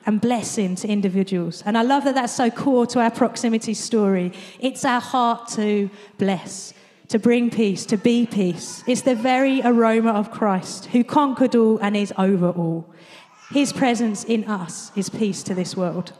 and 0.05 0.21
blessing 0.21 0.75
to 0.75 0.87
individuals. 0.87 1.63
And 1.65 1.77
I 1.77 1.81
love 1.81 2.03
that 2.05 2.15
that's 2.15 2.33
so 2.33 2.49
core 2.49 2.85
to 2.87 2.99
our 2.99 3.11
proximity 3.11 3.73
story. 3.73 4.31
It's 4.59 4.85
our 4.85 5.01
heart 5.01 5.49
to 5.49 5.89
bless, 6.17 6.73
to 7.09 7.19
bring 7.19 7.49
peace, 7.49 7.85
to 7.87 7.97
be 7.97 8.25
peace. 8.25 8.83
It's 8.87 9.01
the 9.01 9.15
very 9.15 9.61
aroma 9.61 10.11
of 10.11 10.31
Christ 10.31 10.85
who 10.87 11.03
conquered 11.03 11.55
all 11.55 11.77
and 11.79 11.95
is 11.95 12.13
over 12.17 12.49
all. 12.49 12.85
His 13.51 13.73
presence 13.73 14.23
in 14.23 14.45
us 14.45 14.91
is 14.95 15.09
peace 15.09 15.43
to 15.43 15.55
this 15.55 15.75
world. 15.75 16.13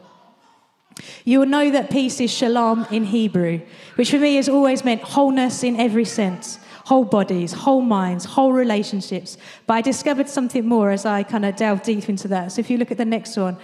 You 1.24 1.38
will 1.38 1.46
know 1.46 1.70
that 1.70 1.90
peace 1.90 2.20
is 2.20 2.30
shalom 2.30 2.86
in 2.90 3.04
Hebrew, 3.04 3.60
which 3.94 4.10
for 4.10 4.18
me 4.18 4.36
has 4.36 4.48
always 4.48 4.84
meant 4.84 5.02
wholeness 5.02 5.62
in 5.62 5.76
every 5.76 6.04
sense 6.04 6.58
whole 6.84 7.04
bodies, 7.04 7.52
whole 7.52 7.80
minds, 7.80 8.24
whole 8.24 8.52
relationships. 8.52 9.38
But 9.66 9.74
I 9.74 9.80
discovered 9.80 10.28
something 10.28 10.66
more 10.66 10.90
as 10.90 11.04
I 11.04 11.22
kind 11.22 11.44
of 11.44 11.56
delved 11.56 11.84
deep 11.84 12.08
into 12.08 12.28
that. 12.28 12.52
So 12.52 12.60
if 12.60 12.70
you 12.70 12.78
look 12.78 12.90
at 12.90 12.98
the 12.98 13.04
next 13.04 13.36
one, 13.36 13.56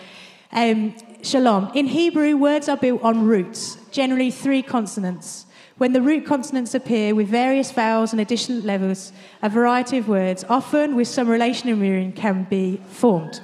um, 0.53 0.95
shalom. 1.23 1.71
In 1.75 1.87
Hebrew, 1.87 2.37
words 2.37 2.69
are 2.69 2.77
built 2.77 3.03
on 3.03 3.27
roots, 3.27 3.79
generally 3.91 4.31
three 4.31 4.63
consonants. 4.63 5.47
When 5.79 5.93
the 5.93 6.01
root 6.01 6.25
consonants 6.25 6.75
appear 6.75 7.15
with 7.15 7.29
various 7.29 7.71
vowels 7.71 8.13
and 8.13 8.21
additional 8.21 8.63
levels, 8.63 9.13
a 9.43 9.49
variety 9.49 9.99
of 9.99 10.09
words, 10.09 10.45
often 10.49 10.97
with 10.97 11.09
some 11.09 11.29
relational 11.29 11.77
meaning, 11.77 12.13
can 12.13 12.45
be 12.45 12.81
formed. 12.89 13.41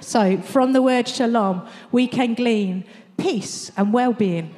So, 0.00 0.38
from 0.38 0.72
the 0.72 0.82
word 0.82 1.08
shalom, 1.08 1.66
we 1.90 2.06
can 2.06 2.34
glean 2.34 2.84
peace 3.16 3.72
and 3.76 3.92
well 3.92 4.12
being. 4.12 4.54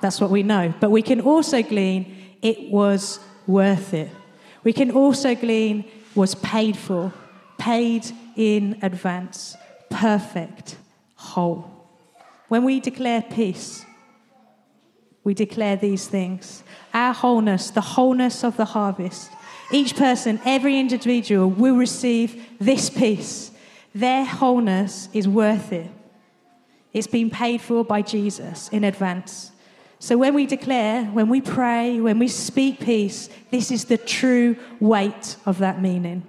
That's 0.00 0.20
what 0.20 0.30
we 0.30 0.42
know. 0.42 0.74
But 0.80 0.90
we 0.90 1.02
can 1.02 1.20
also 1.20 1.62
glean 1.62 2.36
it 2.42 2.70
was 2.70 3.20
worth 3.46 3.94
it. 3.94 4.10
We 4.62 4.72
can 4.72 4.90
also 4.90 5.34
glean 5.34 5.84
was 6.14 6.34
paid 6.36 6.76
for, 6.76 7.12
paid 7.58 8.06
in 8.36 8.78
advance, 8.82 9.56
perfect, 9.90 10.76
whole. 11.16 11.70
When 12.48 12.64
we 12.64 12.80
declare 12.80 13.22
peace, 13.22 13.84
we 15.24 15.34
declare 15.34 15.76
these 15.76 16.06
things. 16.06 16.62
Our 16.92 17.14
wholeness, 17.14 17.70
the 17.70 17.80
wholeness 17.80 18.44
of 18.44 18.56
the 18.56 18.66
harvest. 18.66 19.30
Each 19.72 19.96
person, 19.96 20.40
every 20.44 20.78
individual 20.78 21.48
will 21.48 21.76
receive 21.76 22.46
this 22.60 22.90
peace. 22.90 23.50
Their 23.94 24.24
wholeness 24.24 25.08
is 25.12 25.26
worth 25.26 25.72
it. 25.72 25.90
It's 26.92 27.06
been 27.06 27.30
paid 27.30 27.60
for 27.60 27.84
by 27.84 28.02
Jesus 28.02 28.68
in 28.68 28.84
advance. 28.84 29.50
So 30.04 30.18
when 30.18 30.34
we 30.34 30.44
declare, 30.44 31.06
when 31.06 31.30
we 31.30 31.40
pray, 31.40 31.98
when 31.98 32.18
we 32.18 32.28
speak 32.28 32.78
peace, 32.78 33.30
this 33.50 33.70
is 33.70 33.86
the 33.86 33.96
true 33.96 34.54
weight 34.78 35.36
of 35.46 35.60
that 35.60 35.80
meaning. 35.80 36.24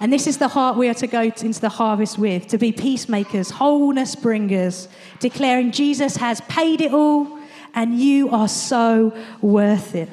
And 0.00 0.10
this 0.10 0.26
is 0.26 0.38
the 0.38 0.48
heart 0.48 0.78
we 0.78 0.88
are 0.88 0.94
to 0.94 1.06
go 1.06 1.20
into 1.20 1.60
the 1.60 1.68
harvest 1.68 2.16
with 2.16 2.46
to 2.46 2.56
be 2.56 2.72
peacemakers, 2.72 3.50
wholeness 3.50 4.16
bringers, 4.16 4.88
declaring 5.18 5.70
Jesus 5.70 6.16
has 6.16 6.40
paid 6.48 6.80
it 6.80 6.94
all 6.94 7.38
and 7.74 8.00
you 8.00 8.30
are 8.30 8.48
so 8.48 9.14
worth 9.42 9.94
it. 9.94 10.08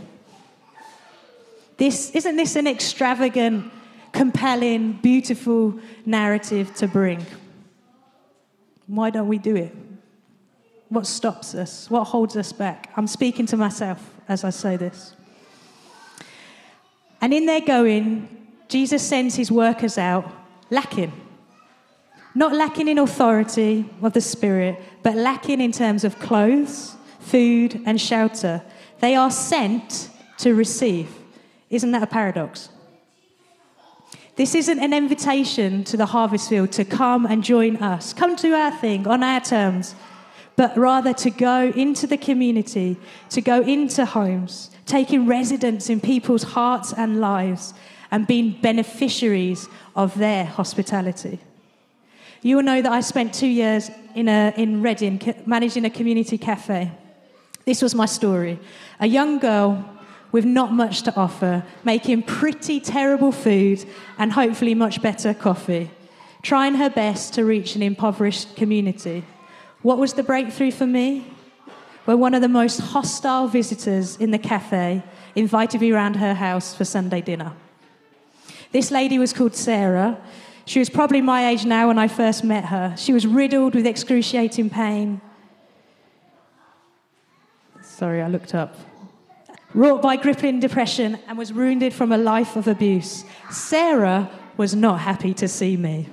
This, 1.77 2.11
isn't 2.11 2.35
this 2.35 2.57
an 2.57 2.67
extravagant, 2.67 3.71
compelling, 4.11 4.99
beautiful 5.01 5.79
narrative 6.05 6.75
to 6.75 6.89
bring? 6.89 7.25
Why 8.85 9.11
don't 9.11 9.29
we 9.29 9.37
do 9.37 9.55
it? 9.55 9.73
What 10.89 11.05
stops 11.05 11.53
us? 11.53 11.89
What 11.89 12.05
holds 12.05 12.37
us 12.37 12.53
back? 12.53 12.91
I'm 12.95 13.07
speaking 13.07 13.45
to 13.47 13.57
myself 13.57 14.13
as 14.27 14.43
I 14.43 14.49
say 14.49 14.77
this. 14.77 15.13
And 17.21 17.33
in 17.33 17.45
their 17.45 17.61
going, 17.61 18.47
Jesus 18.67 19.07
sends 19.07 19.35
his 19.35 19.51
workers 19.51 19.97
out 19.97 20.29
lacking. 20.69 21.11
Not 22.35 22.53
lacking 22.53 22.87
in 22.87 22.99
authority 22.99 23.89
of 24.01 24.13
the 24.13 24.21
Spirit, 24.21 24.79
but 25.01 25.15
lacking 25.15 25.59
in 25.59 25.71
terms 25.71 26.03
of 26.03 26.19
clothes, 26.19 26.95
food, 27.19 27.81
and 27.85 27.99
shelter. 27.99 28.61
They 28.99 29.15
are 29.15 29.31
sent 29.31 30.09
to 30.39 30.53
receive. 30.53 31.09
Isn't 31.69 31.91
that 31.91 32.03
a 32.03 32.07
paradox? 32.07 32.69
This 34.35 34.53
isn't 34.53 34.79
an 34.79 34.93
invitation 34.93 35.83
to 35.85 35.97
the 35.97 36.05
harvest 36.05 36.47
field 36.47 36.71
to 36.73 36.85
come 36.85 37.25
and 37.25 37.43
join 37.43 37.77
us. 37.77 38.13
Come 38.13 38.35
to 38.35 38.53
our 38.53 38.71
thing 38.71 39.07
on 39.07 39.23
our 39.23 39.41
terms 39.41 39.95
but 40.57 40.75
rather 40.75 41.13
to 41.13 41.29
go 41.29 41.71
into 41.75 42.07
the 42.07 42.17
community, 42.17 42.97
to 43.29 43.41
go 43.41 43.61
into 43.61 44.05
homes, 44.05 44.71
taking 44.85 45.27
residence 45.27 45.89
in 45.89 46.01
people's 46.01 46.43
hearts 46.43 46.91
and 46.91 47.21
lives, 47.21 47.73
and 48.11 48.25
being 48.25 48.57
beneficiaries 48.61 49.69
of 49.95 50.17
their 50.17 50.45
hospitality. 50.45 51.39
You 52.41 52.55
will 52.55 52.63
know 52.63 52.81
that 52.81 52.91
I 52.91 53.01
spent 53.01 53.33
two 53.33 53.47
years 53.47 53.91
in, 54.15 54.27
a, 54.27 54.53
in 54.57 54.81
Reading 54.81 55.21
managing 55.45 55.85
a 55.85 55.89
community 55.89 56.37
cafe. 56.37 56.91
This 57.65 57.81
was 57.81 57.93
my 57.93 58.05
story. 58.05 58.59
A 58.99 59.07
young 59.07 59.39
girl 59.39 59.85
with 60.31 60.45
not 60.45 60.73
much 60.73 61.03
to 61.03 61.15
offer, 61.15 61.63
making 61.83 62.23
pretty 62.23 62.79
terrible 62.79 63.31
food 63.31 63.85
and 64.17 64.31
hopefully 64.31 64.73
much 64.73 65.01
better 65.01 65.33
coffee, 65.33 65.91
trying 66.41 66.75
her 66.75 66.89
best 66.89 67.33
to 67.35 67.45
reach 67.45 67.75
an 67.75 67.83
impoverished 67.83 68.55
community. 68.55 69.23
What 69.87 69.99
was 69.99 70.15
the 70.15 70.23
breakthrough 70.23 70.71
for 70.71 70.85
me? 70.85 71.25
When 72.03 72.19
one 72.19 72.33
of 72.33 72.41
the 72.41 72.49
most 72.49 72.77
hostile 72.77 73.47
visitors 73.47 74.17
in 74.17 74.31
the 74.31 74.37
cafe 74.37 75.01
invited 75.33 75.79
me 75.79 75.93
around 75.93 76.17
her 76.17 76.33
house 76.33 76.75
for 76.75 76.83
Sunday 76.83 77.21
dinner. 77.21 77.53
This 78.73 78.91
lady 78.91 79.17
was 79.17 79.31
called 79.31 79.55
Sarah. 79.55 80.19
She 80.65 80.79
was 80.79 80.89
probably 80.89 81.21
my 81.21 81.47
age 81.47 81.63
now 81.63 81.87
when 81.87 81.97
I 81.97 82.09
first 82.09 82.43
met 82.43 82.65
her. 82.65 82.95
She 82.97 83.13
was 83.13 83.25
riddled 83.25 83.75
with 83.75 83.87
excruciating 83.87 84.71
pain. 84.71 85.21
Sorry, 87.81 88.21
I 88.21 88.27
looked 88.27 88.53
up. 88.53 88.75
Wrought 89.73 90.01
by 90.01 90.17
crippling 90.17 90.59
depression 90.59 91.17
and 91.29 91.37
was 91.37 91.53
wounded 91.53 91.93
from 91.93 92.11
a 92.11 92.17
life 92.17 92.57
of 92.57 92.67
abuse. 92.67 93.23
Sarah 93.49 94.29
was 94.57 94.75
not 94.75 94.99
happy 94.99 95.33
to 95.35 95.47
see 95.47 95.77
me, 95.77 96.09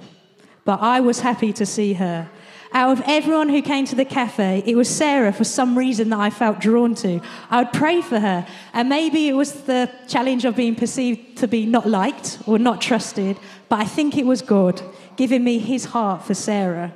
but 0.65 0.81
I 0.81 1.01
was 1.01 1.19
happy 1.23 1.53
to 1.55 1.67
see 1.67 1.95
her. 1.95 2.31
Out 2.77 2.99
of 2.99 3.05
everyone 3.07 3.51
who 3.51 3.63
came 3.63 3.87
to 3.87 3.95
the 3.95 4.05
cafe, 4.05 4.65
it 4.67 4.75
was 4.75 4.89
Sarah 4.89 5.33
for 5.33 5.45
some 5.45 5.79
reason 5.79 6.09
that 6.09 6.19
I 6.19 6.29
felt 6.29 6.59
drawn 6.59 6.97
to. 6.97 7.21
I 7.49 7.63
would 7.63 7.73
pray 7.73 8.01
for 8.01 8.19
her. 8.19 8.45
And 8.73 8.89
maybe 8.89 9.29
it 9.29 9.35
was 9.35 9.53
the 9.63 9.89
challenge 10.09 10.45
of 10.45 10.57
being 10.57 10.75
perceived 10.75 11.39
to 11.39 11.47
be 11.47 11.67
not 11.67 11.87
liked 11.87 12.41
or 12.47 12.59
not 12.59 12.81
trusted, 12.81 13.39
but 13.69 13.79
I 13.79 13.85
think 13.85 14.19
it 14.19 14.27
was 14.27 14.43
God 14.43 14.83
giving 15.17 15.45
me 15.45 15.61
his 15.61 15.85
heart 15.85 16.25
for 16.25 16.35
Sarah. 16.35 16.93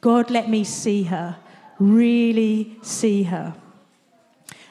God 0.00 0.32
let 0.32 0.50
me 0.50 0.64
see 0.64 1.04
her, 1.04 1.36
really 1.78 2.76
see 2.82 3.22
her. 3.22 3.54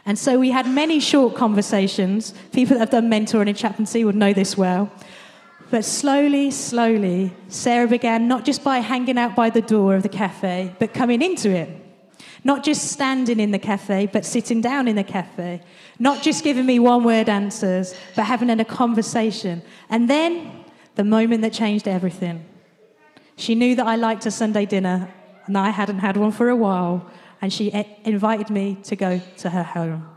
And 0.05 0.19
so 0.19 0.39
we 0.39 0.51
had 0.51 0.67
many 0.67 0.99
short 0.99 1.35
conversations. 1.35 2.33
People 2.51 2.73
that 2.73 2.79
have 2.79 2.89
done 2.89 3.09
mentoring 3.09 3.47
in 3.47 3.55
chaplaincy 3.55 4.03
would 4.03 4.15
know 4.15 4.33
this 4.33 4.57
well. 4.57 4.91
But 5.71 5.85
slowly, 5.85 6.49
slowly, 6.49 7.31
Sarah 7.47 7.87
began 7.87 8.27
not 8.27 8.43
just 8.43 8.63
by 8.63 8.79
hanging 8.79 9.17
out 9.17 9.35
by 9.35 9.51
the 9.51 9.61
door 9.61 9.95
of 9.95 10.03
the 10.03 10.09
cafe, 10.09 10.75
but 10.79 10.93
coming 10.93 11.21
into 11.21 11.51
it. 11.51 11.69
Not 12.43 12.63
just 12.63 12.91
standing 12.91 13.39
in 13.39 13.51
the 13.51 13.59
cafe, 13.59 14.07
but 14.07 14.25
sitting 14.25 14.61
down 14.61 14.87
in 14.87 14.95
the 14.95 15.03
cafe. 15.03 15.61
Not 15.99 16.23
just 16.23 16.43
giving 16.43 16.65
me 16.65 16.79
one 16.79 17.03
word 17.03 17.29
answers, 17.29 17.93
but 18.15 18.23
having 18.23 18.49
a 18.49 18.65
conversation. 18.65 19.61
And 19.89 20.09
then 20.09 20.63
the 20.95 21.03
moment 21.03 21.41
that 21.43 21.53
changed 21.53 21.87
everything. 21.87 22.45
She 23.35 23.55
knew 23.55 23.75
that 23.75 23.85
I 23.85 23.95
liked 23.95 24.25
a 24.25 24.31
Sunday 24.31 24.65
dinner, 24.65 25.13
and 25.45 25.57
I 25.57 25.69
hadn't 25.69 25.99
had 25.99 26.17
one 26.17 26.31
for 26.31 26.49
a 26.49 26.55
while, 26.55 27.09
and 27.41 27.53
she 27.53 27.71
invited 28.03 28.49
me 28.49 28.77
to 28.83 28.95
go 28.95 29.21
to 29.37 29.49
her 29.49 29.63
home. 29.63 30.07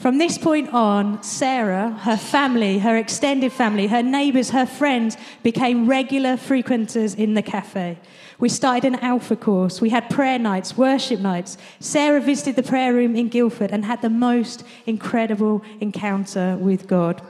From 0.00 0.16
this 0.16 0.38
point 0.38 0.72
on, 0.72 1.22
Sarah, 1.22 1.90
her 1.90 2.16
family, 2.16 2.78
her 2.78 2.96
extended 2.96 3.52
family, 3.52 3.86
her 3.88 4.02
neighbours, 4.02 4.48
her 4.48 4.64
friends 4.64 5.18
became 5.42 5.86
regular 5.86 6.38
frequenters 6.38 7.14
in 7.14 7.34
the 7.34 7.42
cafe. 7.42 7.98
We 8.38 8.48
started 8.48 8.94
an 8.94 9.00
alpha 9.00 9.36
course. 9.36 9.82
We 9.82 9.90
had 9.90 10.08
prayer 10.08 10.38
nights, 10.38 10.74
worship 10.74 11.20
nights. 11.20 11.58
Sarah 11.80 12.22
visited 12.22 12.56
the 12.56 12.62
prayer 12.62 12.94
room 12.94 13.14
in 13.14 13.28
Guildford 13.28 13.72
and 13.72 13.84
had 13.84 14.00
the 14.00 14.08
most 14.08 14.64
incredible 14.86 15.62
encounter 15.82 16.56
with 16.56 16.86
God. 16.86 17.20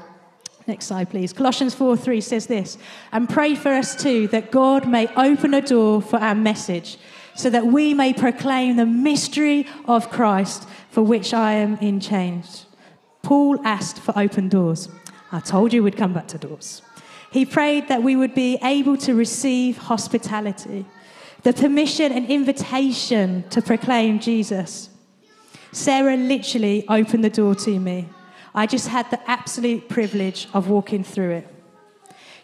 Next 0.68 0.86
slide, 0.86 1.10
please. 1.10 1.32
Colossians 1.32 1.74
4 1.74 1.96
3 1.96 2.20
says 2.20 2.46
this 2.46 2.78
And 3.10 3.28
pray 3.28 3.56
for 3.56 3.70
us 3.70 4.00
too, 4.00 4.28
that 4.28 4.52
God 4.52 4.86
may 4.86 5.08
open 5.16 5.54
a 5.54 5.60
door 5.60 6.00
for 6.00 6.20
our 6.20 6.36
message, 6.36 6.98
so 7.34 7.50
that 7.50 7.66
we 7.66 7.94
may 7.94 8.12
proclaim 8.12 8.76
the 8.76 8.86
mystery 8.86 9.66
of 9.86 10.10
Christ, 10.10 10.68
for 10.90 11.02
which 11.02 11.32
I 11.32 11.52
am 11.54 11.76
in 11.78 12.00
chains. 12.00 12.66
Paul 13.22 13.60
asked 13.64 13.98
for 13.98 14.18
open 14.18 14.48
doors. 14.48 14.88
I 15.32 15.40
told 15.40 15.72
you 15.72 15.82
we'd 15.82 15.96
come 15.96 16.12
back 16.12 16.28
to 16.28 16.38
doors. 16.38 16.82
He 17.30 17.46
prayed 17.46 17.88
that 17.88 18.02
we 18.02 18.16
would 18.16 18.34
be 18.34 18.58
able 18.62 18.96
to 18.98 19.14
receive 19.14 19.78
hospitality 19.78 20.84
the 21.42 21.52
permission 21.54 22.12
and 22.12 22.26
invitation 22.28 23.44
to 23.48 23.62
proclaim 23.62 24.18
Jesus. 24.18 24.90
Sarah 25.72 26.16
literally 26.16 26.84
opened 26.88 27.24
the 27.24 27.30
door 27.30 27.54
to 27.54 27.78
me. 27.78 28.08
I 28.54 28.66
just 28.66 28.88
had 28.88 29.10
the 29.10 29.30
absolute 29.30 29.88
privilege 29.88 30.48
of 30.52 30.68
walking 30.68 31.04
through 31.04 31.30
it. 31.30 31.54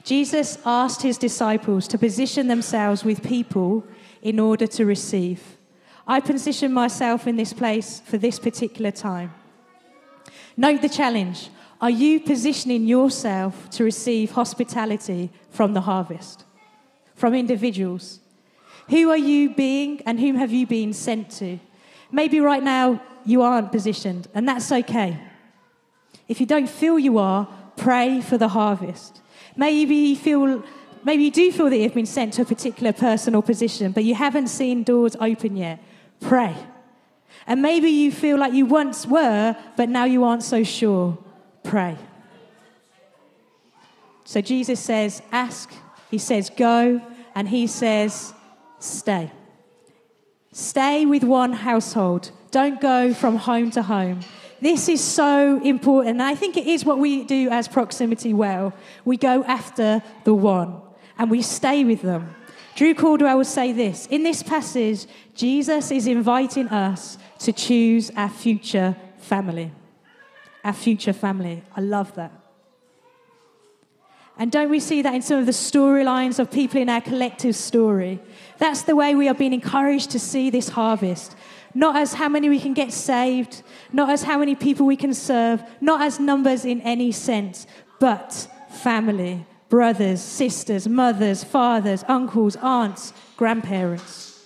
Jesus 0.05 0.59
asked 0.65 1.03
his 1.03 1.19
disciples 1.19 1.89
to 1.89 1.99
position 1.99 2.47
themselves 2.47 3.05
with 3.05 3.23
people 3.23 3.85
in 4.27 4.41
order 4.41 4.67
to 4.67 4.85
receive. 4.85 5.41
I 6.05 6.19
position 6.19 6.73
myself 6.73 7.29
in 7.29 7.37
this 7.37 7.53
place 7.53 8.03
for 8.05 8.19
this 8.19 8.41
particular 8.41 8.91
time. 8.91 9.33
Note 10.57 10.83
the 10.83 10.89
challenge. 10.89 11.49
Are 11.81 11.91
you 11.91 12.19
positioning 12.19 12.89
yourself 12.89 13.71
to 13.71 13.85
receive 13.85 14.33
hospitality 14.33 15.31
from 15.51 15.75
the 15.75 15.83
harvest, 15.83 16.43
from 17.15 17.35
individuals? 17.35 18.19
Who 18.89 19.11
are 19.11 19.17
you 19.33 19.55
being 19.55 20.03
and 20.07 20.19
whom 20.19 20.35
have 20.35 20.51
you 20.51 20.67
been 20.67 20.93
sent 20.93 21.31
to? 21.39 21.61
Maybe 22.11 22.41
right 22.41 22.65
now 22.65 23.01
you 23.25 23.43
aren't 23.43 23.71
positioned, 23.71 24.27
and 24.35 24.49
that's 24.49 24.73
okay. 24.73 25.21
If 26.27 26.41
you 26.41 26.47
don't 26.47 26.69
feel 26.69 26.99
you 26.99 27.19
are, 27.19 27.47
pray 27.77 28.21
for 28.21 28.39
the 28.39 28.49
harvest. 28.49 29.21
Maybe 29.57 29.95
you 29.95 30.17
feel 30.17 30.65
maybe 31.07 31.23
you 31.23 31.31
do 31.31 31.53
feel 31.53 31.71
that 31.71 31.79
you've 31.79 31.95
been 31.95 32.05
sent 32.05 32.35
to 32.35 32.43
a 32.43 32.45
particular 32.45 32.93
person 32.93 33.35
or 33.37 33.43
position, 33.43 33.93
but 33.93 34.05
you 34.05 34.15
haven't 34.15 34.49
seen 34.49 34.83
doors 34.83 35.17
open 35.21 35.57
yet. 35.57 35.81
Pray. 36.21 36.55
And 37.47 37.63
maybe 37.63 37.89
you 37.89 38.11
feel 38.11 38.37
like 38.37 38.53
you 38.53 38.67
once 38.67 39.07
were, 39.07 39.57
but 39.77 39.89
now 39.89 40.05
you 40.05 40.25
aren't 40.25 40.43
so 40.43 40.65
sure. 40.65 41.17
Pray. 41.63 41.97
So 44.25 44.41
Jesus 44.41 44.81
says, 44.81 45.23
ask. 45.31 45.73
He 46.11 46.19
says, 46.19 46.51
go. 46.51 47.01
And 47.37 47.49
he 47.49 47.69
says, 47.69 48.35
stay. 48.81 49.31
Stay 50.51 51.07
with 51.07 51.23
one 51.23 51.53
household. 51.53 52.33
Don't 52.51 52.81
go 52.81 53.15
from 53.15 53.37
home 53.37 53.71
to 53.73 53.83
home. 53.83 54.21
This 54.61 54.89
is 54.89 55.05
so 55.05 55.61
important. 55.63 56.15
And 56.15 56.23
I 56.23 56.35
think 56.35 56.57
it 56.57 56.67
is 56.67 56.85
what 56.85 56.99
we 56.99 57.23
do 57.23 57.49
as 57.51 57.69
proximity 57.69 58.35
well. 58.35 58.73
We 59.05 59.17
go 59.17 59.45
after 59.45 60.03
the 60.25 60.35
one 60.35 60.83
and 61.19 61.31
we 61.31 61.43
stay 61.43 61.85
with 61.85 62.03
them. 62.03 62.35
Drew 62.75 62.95
Caldwell 62.95 63.39
would 63.39 63.47
say 63.47 63.73
this 63.73 64.07
In 64.07 64.23
this 64.23 64.43
passage, 64.43 65.07
Jesus 65.35 65.91
is 65.91 66.07
inviting 66.07 66.69
us 66.69 67.19
to 67.41 67.53
choose 67.53 68.11
our 68.17 68.29
future 68.29 68.97
family. 69.19 69.73
Our 70.63 70.73
future 70.73 71.13
family. 71.13 71.63
I 71.75 71.81
love 71.81 72.15
that. 72.17 72.33
And 74.39 74.53
don't 74.53 74.69
we 74.69 74.81
see 74.81 75.01
that 75.01 75.15
in 75.15 75.23
some 75.23 75.39
of 75.39 75.47
the 75.47 75.53
storylines 75.53 76.39
of 76.39 76.51
people 76.51 76.81
in 76.81 76.91
our 76.91 77.01
collective 77.01 77.57
story? 77.57 78.21
That's 78.59 78.83
the 78.83 78.95
way 78.95 79.15
we 79.15 79.29
are 79.29 79.35
being 79.35 79.55
encouraged 79.55 80.11
to 80.11 80.19
see 80.19 80.51
this 80.51 80.69
harvest. 80.69 81.35
Not 81.73 81.97
as 81.97 82.15
how 82.15 82.29
many 82.29 82.51
we 82.51 82.61
can 82.61 82.75
get 82.75 82.93
saved, 82.93 83.63
not 83.93 84.11
as 84.11 84.23
how 84.25 84.39
many 84.39 84.55
people 84.55 84.85
we 84.85 84.97
can 84.97 85.15
serve, 85.15 85.63
not 85.81 86.03
as 86.03 86.21
numbers 86.21 86.67
in 86.67 86.83
any 86.83 87.13
sense, 87.13 87.67
but 87.99 88.49
family, 88.69 89.47
brothers, 89.69 90.21
sisters, 90.21 90.89
mothers, 90.89 91.45
fathers, 91.45 92.05
uncles, 92.09 92.57
aunts, 92.57 93.13
grandparents. 93.37 94.45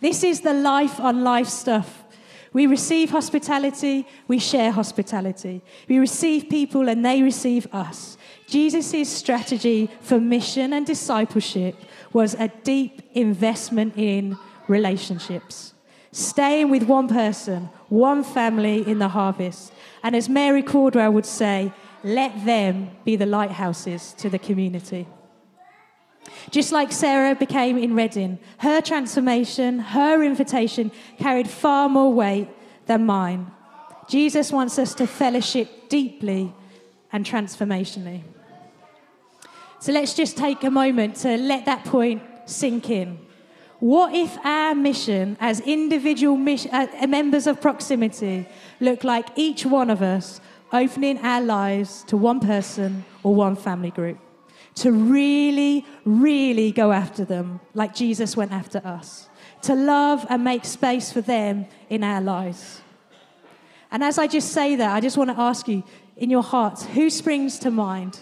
This 0.00 0.22
is 0.22 0.40
the 0.40 0.54
life 0.54 0.98
on 1.00 1.24
life 1.24 1.48
stuff. 1.48 2.04
We 2.52 2.66
receive 2.66 3.10
hospitality, 3.10 4.06
we 4.26 4.38
share 4.38 4.72
hospitality. 4.72 5.62
We 5.88 5.98
receive 5.98 6.48
people 6.48 6.88
and 6.88 7.04
they 7.04 7.22
receive 7.22 7.72
us. 7.72 8.18
Jesus' 8.48 9.08
strategy 9.08 9.88
for 10.00 10.18
mission 10.18 10.72
and 10.72 10.84
discipleship 10.84 11.76
was 12.12 12.34
a 12.34 12.48
deep 12.48 13.02
investment 13.12 13.96
in 13.96 14.36
relationships. 14.66 15.74
Staying 16.10 16.70
with 16.70 16.82
one 16.82 17.06
person, 17.06 17.68
one 17.88 18.24
family 18.24 18.86
in 18.88 18.98
the 18.98 19.08
harvest. 19.08 19.72
And 20.02 20.16
as 20.16 20.28
Mary 20.28 20.62
Caldwell 20.62 21.12
would 21.12 21.26
say, 21.26 21.72
let 22.02 22.44
them 22.44 22.90
be 23.04 23.16
the 23.16 23.26
lighthouses 23.26 24.12
to 24.18 24.30
the 24.30 24.38
community. 24.38 25.06
Just 26.50 26.72
like 26.72 26.92
Sarah 26.92 27.34
became 27.34 27.78
in 27.78 27.94
Reading, 27.94 28.38
her 28.58 28.80
transformation, 28.80 29.78
her 29.78 30.22
invitation 30.22 30.90
carried 31.18 31.48
far 31.48 31.88
more 31.88 32.12
weight 32.12 32.48
than 32.86 33.06
mine. 33.06 33.50
Jesus 34.08 34.52
wants 34.52 34.78
us 34.78 34.94
to 34.94 35.06
fellowship 35.06 35.88
deeply 35.88 36.52
and 37.12 37.24
transformationally. 37.24 38.22
So 39.78 39.92
let's 39.92 40.14
just 40.14 40.36
take 40.36 40.62
a 40.64 40.70
moment 40.70 41.16
to 41.16 41.36
let 41.36 41.64
that 41.66 41.84
point 41.84 42.22
sink 42.46 42.90
in. 42.90 43.18
What 43.78 44.14
if 44.14 44.36
our 44.44 44.74
mission 44.74 45.38
as 45.40 45.60
individual 45.60 46.36
mission, 46.36 46.70
uh, 46.70 47.06
members 47.06 47.46
of 47.46 47.62
proximity 47.62 48.46
looked 48.78 49.04
like 49.04 49.28
each 49.36 49.64
one 49.64 49.88
of 49.88 50.02
us 50.02 50.40
opening 50.72 51.18
our 51.18 51.40
lives 51.40 52.04
to 52.04 52.16
one 52.16 52.40
person 52.40 53.04
or 53.22 53.34
one 53.34 53.56
family 53.56 53.90
group? 53.90 54.18
To 54.76 54.92
really, 54.92 55.84
really 56.04 56.70
go 56.72 56.92
after 56.92 57.24
them 57.24 57.60
like 57.74 57.94
Jesus 57.94 58.36
went 58.36 58.52
after 58.52 58.78
us. 58.84 59.28
To 59.62 59.74
love 59.74 60.26
and 60.30 60.42
make 60.44 60.64
space 60.64 61.12
for 61.12 61.20
them 61.20 61.66
in 61.88 62.02
our 62.02 62.20
lives. 62.20 62.80
And 63.90 64.04
as 64.04 64.18
I 64.18 64.26
just 64.26 64.52
say 64.52 64.76
that, 64.76 64.94
I 64.94 65.00
just 65.00 65.16
want 65.16 65.30
to 65.30 65.38
ask 65.38 65.66
you 65.68 65.82
in 66.16 66.30
your 66.30 66.42
hearts 66.42 66.84
who 66.84 67.10
springs 67.10 67.58
to 67.60 67.70
mind? 67.70 68.20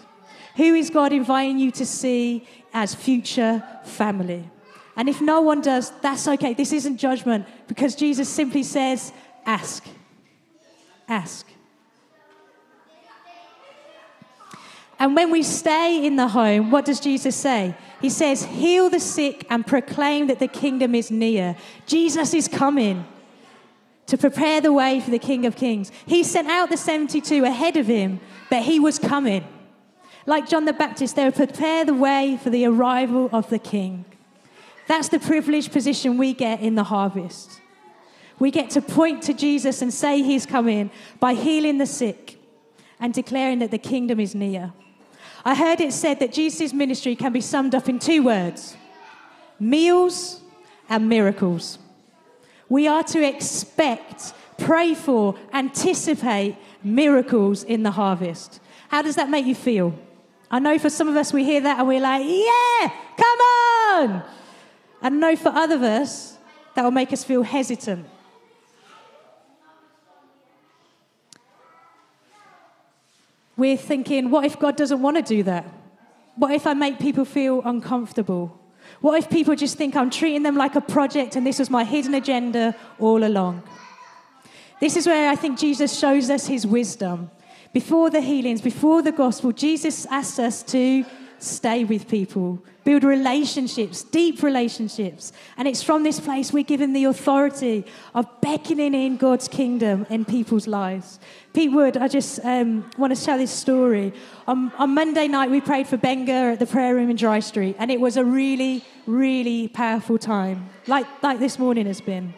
Who 0.56 0.74
is 0.74 0.88
God 0.88 1.12
inviting 1.12 1.58
you 1.58 1.70
to 1.72 1.84
see 1.84 2.46
as 2.72 2.94
future 2.94 3.62
family? 3.84 4.48
And 4.96 5.08
if 5.08 5.20
no 5.20 5.40
one 5.40 5.60
does, 5.60 5.92
that's 6.00 6.26
okay. 6.26 6.54
This 6.54 6.72
isn't 6.72 6.96
judgment 6.96 7.46
because 7.68 7.94
Jesus 7.94 8.28
simply 8.28 8.62
says, 8.62 9.12
ask. 9.46 9.84
Ask. 11.08 11.46
And 14.98 15.14
when 15.14 15.30
we 15.30 15.42
stay 15.42 16.04
in 16.04 16.16
the 16.16 16.28
home, 16.28 16.70
what 16.70 16.84
does 16.84 16.98
Jesus 16.98 17.36
say? 17.36 17.74
He 18.00 18.10
says, 18.10 18.44
Heal 18.44 18.90
the 18.90 18.98
sick 18.98 19.46
and 19.48 19.66
proclaim 19.66 20.26
that 20.26 20.40
the 20.40 20.48
kingdom 20.48 20.94
is 20.94 21.10
near. 21.10 21.56
Jesus 21.86 22.34
is 22.34 22.48
coming 22.48 23.06
to 24.06 24.18
prepare 24.18 24.60
the 24.60 24.72
way 24.72 25.00
for 25.00 25.10
the 25.10 25.18
King 25.18 25.46
of 25.46 25.54
Kings. 25.54 25.92
He 26.06 26.24
sent 26.24 26.48
out 26.48 26.70
the 26.70 26.76
72 26.76 27.44
ahead 27.44 27.76
of 27.76 27.86
him, 27.86 28.20
but 28.50 28.62
he 28.62 28.80
was 28.80 28.98
coming. 28.98 29.46
Like 30.26 30.48
John 30.48 30.64
the 30.64 30.72
Baptist, 30.72 31.14
they 31.14 31.24
would 31.24 31.36
prepare 31.36 31.84
the 31.84 31.94
way 31.94 32.38
for 32.42 32.50
the 32.50 32.66
arrival 32.66 33.28
of 33.32 33.48
the 33.50 33.58
King. 33.58 34.04
That's 34.88 35.08
the 35.08 35.18
privileged 35.20 35.72
position 35.72 36.16
we 36.16 36.32
get 36.32 36.60
in 36.60 36.74
the 36.74 36.84
harvest. 36.84 37.60
We 38.38 38.50
get 38.50 38.70
to 38.70 38.80
point 38.80 39.22
to 39.24 39.34
Jesus 39.34 39.82
and 39.82 39.92
say 39.92 40.22
he's 40.22 40.46
coming 40.46 40.90
by 41.20 41.34
healing 41.34 41.78
the 41.78 41.86
sick 41.86 42.38
and 42.98 43.12
declaring 43.12 43.58
that 43.60 43.70
the 43.70 43.78
kingdom 43.78 44.18
is 44.18 44.34
near. 44.34 44.72
I 45.48 45.54
heard 45.54 45.80
it 45.80 45.94
said 45.94 46.20
that 46.20 46.30
Jesus' 46.30 46.74
ministry 46.74 47.16
can 47.16 47.32
be 47.32 47.40
summed 47.40 47.74
up 47.74 47.88
in 47.88 47.98
two 47.98 48.22
words 48.22 48.76
meals 49.58 50.42
and 50.90 51.08
miracles. 51.08 51.78
We 52.68 52.86
are 52.86 53.02
to 53.04 53.26
expect, 53.26 54.34
pray 54.58 54.94
for, 54.94 55.36
anticipate 55.54 56.58
miracles 56.84 57.64
in 57.64 57.82
the 57.82 57.92
harvest. 57.92 58.60
How 58.88 59.00
does 59.00 59.16
that 59.16 59.30
make 59.30 59.46
you 59.46 59.54
feel? 59.54 59.98
I 60.50 60.58
know 60.58 60.78
for 60.78 60.90
some 60.90 61.08
of 61.08 61.16
us, 61.16 61.32
we 61.32 61.44
hear 61.44 61.62
that 61.62 61.78
and 61.78 61.88
we're 61.88 62.02
like, 62.02 62.26
yeah, 62.26 62.92
come 63.16 63.40
on. 63.40 64.22
I 65.00 65.08
know 65.08 65.34
for 65.34 65.48
other 65.48 65.76
of 65.76 65.82
us, 65.82 66.36
that 66.74 66.84
will 66.84 66.90
make 66.90 67.10
us 67.10 67.24
feel 67.24 67.42
hesitant. 67.42 68.06
We're 73.58 73.76
thinking, 73.76 74.30
what 74.30 74.44
if 74.44 74.58
God 74.58 74.76
doesn't 74.76 75.02
want 75.02 75.16
to 75.16 75.22
do 75.22 75.42
that? 75.42 75.66
What 76.36 76.52
if 76.52 76.64
I 76.64 76.74
make 76.74 77.00
people 77.00 77.24
feel 77.24 77.60
uncomfortable? 77.64 78.56
What 79.00 79.18
if 79.18 79.28
people 79.28 79.56
just 79.56 79.76
think 79.76 79.96
I'm 79.96 80.10
treating 80.10 80.44
them 80.44 80.56
like 80.56 80.76
a 80.76 80.80
project 80.80 81.34
and 81.34 81.44
this 81.44 81.58
was 81.58 81.68
my 81.68 81.82
hidden 81.82 82.14
agenda 82.14 82.76
all 83.00 83.24
along? 83.24 83.64
This 84.80 84.96
is 84.96 85.08
where 85.08 85.28
I 85.28 85.34
think 85.34 85.58
Jesus 85.58 85.98
shows 85.98 86.30
us 86.30 86.46
his 86.46 86.68
wisdom. 86.68 87.32
Before 87.72 88.10
the 88.10 88.20
healings, 88.20 88.60
before 88.60 89.02
the 89.02 89.10
gospel, 89.10 89.50
Jesus 89.50 90.06
asked 90.06 90.38
us 90.38 90.62
to 90.62 91.04
stay 91.38 91.84
with 91.84 92.08
people, 92.08 92.62
build 92.84 93.04
relationships, 93.04 94.02
deep 94.02 94.42
relationships. 94.42 95.32
And 95.56 95.68
it's 95.68 95.82
from 95.82 96.02
this 96.02 96.20
place 96.20 96.52
we're 96.52 96.64
given 96.64 96.92
the 96.92 97.04
authority 97.04 97.84
of 98.14 98.26
beckoning 98.40 98.94
in 98.94 99.16
God's 99.16 99.48
kingdom 99.48 100.06
in 100.10 100.24
people's 100.24 100.66
lives. 100.66 101.18
Pete 101.52 101.72
Wood, 101.72 101.96
I 101.96 102.08
just 102.08 102.40
um, 102.44 102.88
want 102.96 103.16
to 103.16 103.22
tell 103.22 103.38
this 103.38 103.50
story. 103.50 104.12
On, 104.46 104.72
on 104.78 104.94
Monday 104.94 105.28
night, 105.28 105.50
we 105.50 105.60
prayed 105.60 105.86
for 105.86 105.96
Benga 105.96 106.52
at 106.52 106.58
the 106.58 106.66
prayer 106.66 106.94
room 106.94 107.10
in 107.10 107.16
Dry 107.16 107.40
Street, 107.40 107.76
and 107.78 107.90
it 107.90 108.00
was 108.00 108.16
a 108.16 108.24
really, 108.24 108.84
really 109.06 109.68
powerful 109.68 110.18
time, 110.18 110.68
like, 110.86 111.06
like 111.22 111.38
this 111.38 111.58
morning 111.58 111.86
has 111.86 112.00
been. 112.00 112.34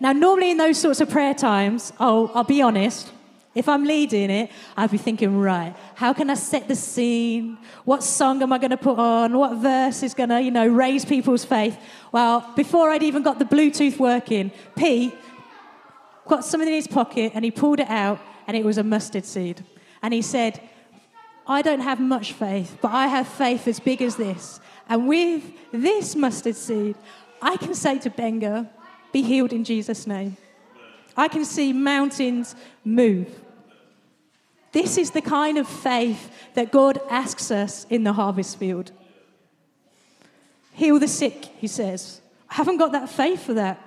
Now, 0.00 0.12
normally 0.12 0.50
in 0.50 0.56
those 0.56 0.78
sorts 0.78 1.00
of 1.00 1.10
prayer 1.10 1.34
times, 1.34 1.92
I'll, 1.98 2.30
I'll 2.34 2.44
be 2.44 2.62
honest, 2.62 3.12
if 3.60 3.68
I'm 3.68 3.84
leading 3.84 4.30
it, 4.30 4.50
I'd 4.74 4.90
be 4.90 4.96
thinking, 4.96 5.38
right, 5.38 5.76
how 5.94 6.14
can 6.14 6.30
I 6.30 6.34
set 6.34 6.66
the 6.66 6.74
scene? 6.74 7.58
What 7.84 8.02
song 8.02 8.42
am 8.42 8.52
I 8.54 8.58
going 8.58 8.70
to 8.70 8.78
put 8.78 8.98
on? 8.98 9.36
What 9.36 9.58
verse 9.58 10.02
is 10.02 10.14
going 10.14 10.30
to, 10.30 10.40
you 10.40 10.50
know, 10.50 10.66
raise 10.66 11.04
people's 11.04 11.44
faith? 11.44 11.78
Well, 12.10 12.50
before 12.56 12.90
I'd 12.90 13.02
even 13.02 13.22
got 13.22 13.38
the 13.38 13.44
Bluetooth 13.44 13.98
working, 13.98 14.50
Pete 14.76 15.14
got 16.26 16.42
something 16.42 16.68
in 16.68 16.74
his 16.74 16.88
pocket 16.88 17.32
and 17.34 17.44
he 17.44 17.50
pulled 17.50 17.80
it 17.80 17.90
out 17.90 18.18
and 18.46 18.56
it 18.56 18.64
was 18.64 18.78
a 18.78 18.82
mustard 18.82 19.26
seed. 19.26 19.62
And 20.02 20.14
he 20.14 20.22
said, 20.22 20.58
I 21.46 21.60
don't 21.60 21.80
have 21.80 22.00
much 22.00 22.32
faith, 22.32 22.78
but 22.80 22.92
I 22.92 23.08
have 23.08 23.28
faith 23.28 23.68
as 23.68 23.78
big 23.78 24.00
as 24.00 24.16
this. 24.16 24.58
And 24.88 25.06
with 25.06 25.42
this 25.70 26.16
mustard 26.16 26.56
seed, 26.56 26.96
I 27.42 27.58
can 27.58 27.74
say 27.74 27.98
to 27.98 28.10
Benga, 28.10 28.70
be 29.12 29.20
healed 29.20 29.52
in 29.52 29.64
Jesus' 29.64 30.06
name. 30.06 30.38
I 31.14 31.28
can 31.28 31.44
see 31.44 31.74
mountains 31.74 32.54
move. 32.84 33.28
This 34.72 34.96
is 34.98 35.10
the 35.10 35.22
kind 35.22 35.58
of 35.58 35.66
faith 35.68 36.30
that 36.54 36.70
God 36.70 37.00
asks 37.10 37.50
us 37.50 37.86
in 37.90 38.04
the 38.04 38.12
harvest 38.12 38.58
field. 38.58 38.92
Heal 40.72 40.98
the 40.98 41.08
sick, 41.08 41.46
he 41.58 41.66
says. 41.66 42.20
I 42.48 42.54
haven't 42.54 42.78
got 42.78 42.92
that 42.92 43.08
faith 43.08 43.44
for 43.44 43.54
that. 43.54 43.80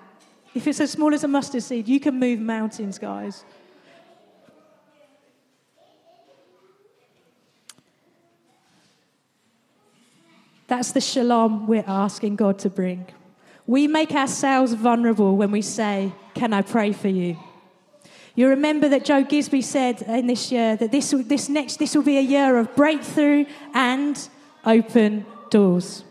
If 0.53 0.67
it's 0.67 0.79
as 0.79 0.91
small 0.91 1.13
as 1.13 1.23
a 1.23 1.27
mustard 1.27 1.63
seed, 1.63 1.87
you 1.87 1.99
can 1.99 2.19
move 2.19 2.39
mountains, 2.39 2.99
guys. 2.99 3.43
That's 10.67 10.91
the 10.91 11.01
shalom 11.01 11.67
we're 11.67 11.83
asking 11.87 12.35
God 12.35 12.59
to 12.59 12.69
bring. 12.69 13.05
We 13.65 13.87
make 13.87 14.11
ourselves 14.11 14.73
vulnerable 14.73 15.37
when 15.37 15.51
we 15.51 15.61
say, 15.61 16.11
Can 16.33 16.53
I 16.53 16.61
pray 16.61 16.91
for 16.91 17.07
you? 17.07 17.37
You 18.35 18.47
remember 18.49 18.89
that 18.89 19.05
Joe 19.05 19.23
Gisby 19.23 19.63
said 19.63 20.01
in 20.01 20.25
this 20.25 20.51
year 20.51 20.75
that 20.77 20.91
this, 20.91 21.11
this 21.11 21.49
next 21.49 21.77
this 21.77 21.95
will 21.95 22.03
be 22.03 22.17
a 22.17 22.21
year 22.21 22.57
of 22.57 22.75
breakthrough 22.75 23.45
and 23.73 24.27
open 24.65 25.25
doors. 25.51 26.03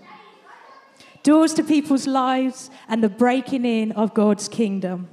Doors 1.25 1.55
to 1.55 1.65
people's 1.65 2.07
lives 2.07 2.71
and 2.89 3.03
the 3.03 3.09
breaking 3.09 3.65
in 3.65 3.93
of 3.93 4.15
God's 4.15 4.49
kingdom. 4.49 5.09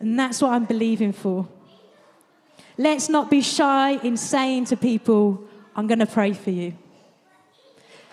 And 0.00 0.18
that's 0.18 0.40
what 0.40 0.52
I'm 0.52 0.64
believing 0.64 1.12
for. 1.12 1.48
Let's 2.78 3.08
not 3.08 3.30
be 3.30 3.40
shy 3.40 3.98
in 3.98 4.16
saying 4.16 4.66
to 4.66 4.76
people, 4.76 5.44
I'm 5.76 5.86
going 5.86 6.00
to 6.00 6.06
pray 6.06 6.32
for 6.32 6.50
you. 6.50 6.76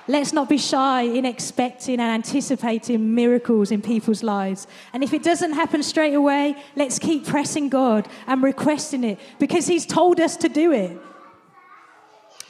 Let's 0.07 0.33
not 0.33 0.49
be 0.49 0.57
shy 0.57 1.03
in 1.03 1.25
expecting 1.25 1.99
and 1.99 2.09
anticipating 2.09 3.13
miracles 3.13 3.71
in 3.71 3.81
people's 3.81 4.23
lives. 4.23 4.67
And 4.93 5.03
if 5.03 5.13
it 5.13 5.23
doesn't 5.23 5.53
happen 5.53 5.83
straight 5.83 6.15
away, 6.15 6.55
let's 6.75 6.97
keep 6.97 7.25
pressing 7.25 7.69
God 7.69 8.07
and 8.25 8.41
requesting 8.41 9.03
it 9.03 9.19
because 9.39 9.67
He's 9.67 9.85
told 9.85 10.19
us 10.19 10.35
to 10.37 10.49
do 10.49 10.71
it. 10.71 10.99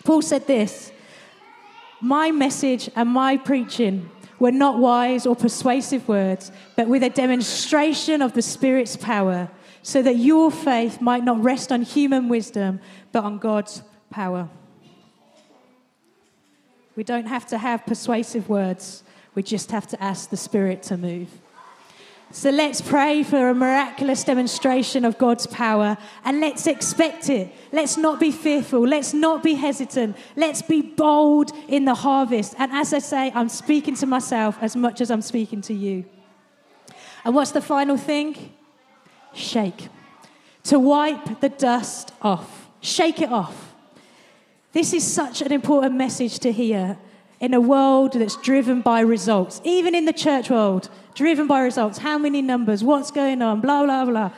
Paul 0.03 0.21
said 0.21 0.47
this 0.47 0.91
My 1.99 2.31
message 2.31 2.89
and 2.95 3.09
my 3.09 3.37
preaching 3.37 4.09
were 4.39 4.51
not 4.51 4.79
wise 4.79 5.25
or 5.25 5.35
persuasive 5.35 6.07
words, 6.07 6.51
but 6.75 6.87
with 6.87 7.03
a 7.03 7.09
demonstration 7.09 8.21
of 8.21 8.33
the 8.33 8.41
Spirit's 8.41 8.95
power, 8.95 9.49
so 9.83 10.01
that 10.01 10.15
your 10.15 10.49
faith 10.51 11.01
might 11.01 11.23
not 11.23 11.43
rest 11.43 11.71
on 11.71 11.81
human 11.81 12.29
wisdom, 12.29 12.79
but 13.11 13.23
on 13.23 13.37
God's 13.37 13.83
power. 14.09 14.49
We 16.95 17.03
don't 17.03 17.27
have 17.27 17.45
to 17.47 17.57
have 17.57 17.85
persuasive 17.85 18.49
words, 18.49 19.03
we 19.33 19.43
just 19.43 19.71
have 19.71 19.87
to 19.87 20.03
ask 20.03 20.29
the 20.29 20.37
Spirit 20.37 20.83
to 20.83 20.97
move. 20.97 21.29
So 22.33 22.49
let's 22.49 22.79
pray 22.79 23.23
for 23.23 23.49
a 23.49 23.53
miraculous 23.53 24.23
demonstration 24.23 25.03
of 25.03 25.17
God's 25.17 25.47
power 25.47 25.97
and 26.23 26.39
let's 26.39 26.65
expect 26.65 27.29
it. 27.29 27.53
Let's 27.73 27.97
not 27.97 28.21
be 28.21 28.31
fearful. 28.31 28.87
Let's 28.87 29.13
not 29.13 29.43
be 29.43 29.55
hesitant. 29.55 30.15
Let's 30.37 30.61
be 30.61 30.81
bold 30.81 31.51
in 31.67 31.83
the 31.83 31.93
harvest. 31.93 32.55
And 32.57 32.71
as 32.71 32.93
I 32.93 32.99
say, 32.99 33.33
I'm 33.35 33.49
speaking 33.49 33.95
to 33.95 34.05
myself 34.05 34.57
as 34.61 34.77
much 34.77 35.01
as 35.01 35.11
I'm 35.11 35.21
speaking 35.21 35.59
to 35.63 35.73
you. 35.73 36.05
And 37.25 37.35
what's 37.35 37.51
the 37.51 37.61
final 37.61 37.97
thing? 37.97 38.53
Shake. 39.33 39.89
To 40.65 40.79
wipe 40.79 41.41
the 41.41 41.49
dust 41.49 42.13
off. 42.21 42.69
Shake 42.79 43.21
it 43.21 43.29
off. 43.29 43.70
This 44.73 44.93
is 44.93 45.05
such 45.05 45.41
an 45.41 45.51
important 45.51 45.95
message 45.95 46.39
to 46.39 46.51
hear 46.51 46.97
in 47.39 47.53
a 47.53 47.59
world 47.59 48.13
that's 48.13 48.37
driven 48.37 48.81
by 48.81 49.01
results, 49.01 49.59
even 49.63 49.95
in 49.95 50.05
the 50.05 50.13
church 50.13 50.49
world, 50.49 50.89
driven 51.13 51.47
by 51.47 51.61
results. 51.61 51.97
How 51.97 52.17
many 52.17 52.41
numbers? 52.41 52.83
What's 52.83 53.11
going 53.11 53.41
on? 53.41 53.59
Blah, 53.59 53.83
blah, 53.83 54.05
blah. 54.05 54.31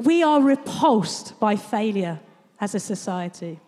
We 0.00 0.22
are 0.22 0.40
repulsed 0.40 1.38
by 1.40 1.56
failure 1.56 2.20
as 2.60 2.74
a 2.74 2.80
society. 2.80 3.60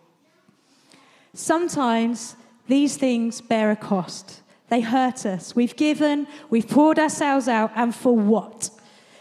Sometimes 1.33 2.35
these 2.67 2.97
things 2.97 3.41
bear 3.41 3.71
a 3.71 3.75
cost. 3.75 4.41
They 4.69 4.81
hurt 4.81 5.25
us. 5.25 5.55
We've 5.55 5.75
given, 5.75 6.27
we've 6.49 6.67
poured 6.67 6.97
ourselves 6.97 7.47
out, 7.47 7.71
and 7.75 7.93
for 7.93 8.15
what? 8.15 8.69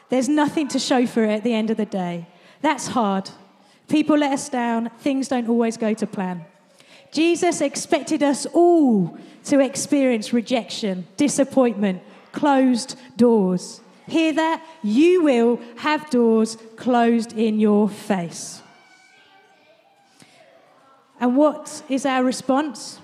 There's 0.09 0.29
nothing 0.29 0.69
to 0.69 0.79
show 0.79 1.07
for 1.07 1.25
it 1.25 1.31
at 1.31 1.45
the 1.45 1.53
end 1.53 1.71
of 1.71 1.77
the 1.77 1.85
day. 1.85 2.27
That's 2.63 2.89
hard. 2.89 3.31
People 3.89 4.19
let 4.19 4.33
us 4.33 4.49
down, 4.49 4.91
things 5.01 5.29
don't 5.29 5.49
always 5.49 5.77
go 5.77 5.93
to 5.93 6.07
plan. 6.07 6.45
Jesus 7.13 7.61
expected 7.61 8.23
us 8.23 8.47
all 8.47 9.19
to 9.45 9.61
experience 9.61 10.33
rejection, 10.33 11.07
disappointment, 11.17 12.03
closed 12.33 12.97
doors. 13.17 13.81
Hear 14.07 14.33
that? 14.35 14.65
You 14.83 15.23
will 15.23 15.61
have 15.77 16.11
doors 16.11 16.57
closed 16.77 17.37
in 17.37 17.61
your 17.61 17.89
face. 17.89 18.63
And 21.19 21.37
what 21.37 21.83
is 21.89 22.07
our 22.07 22.25
response? 22.25 22.99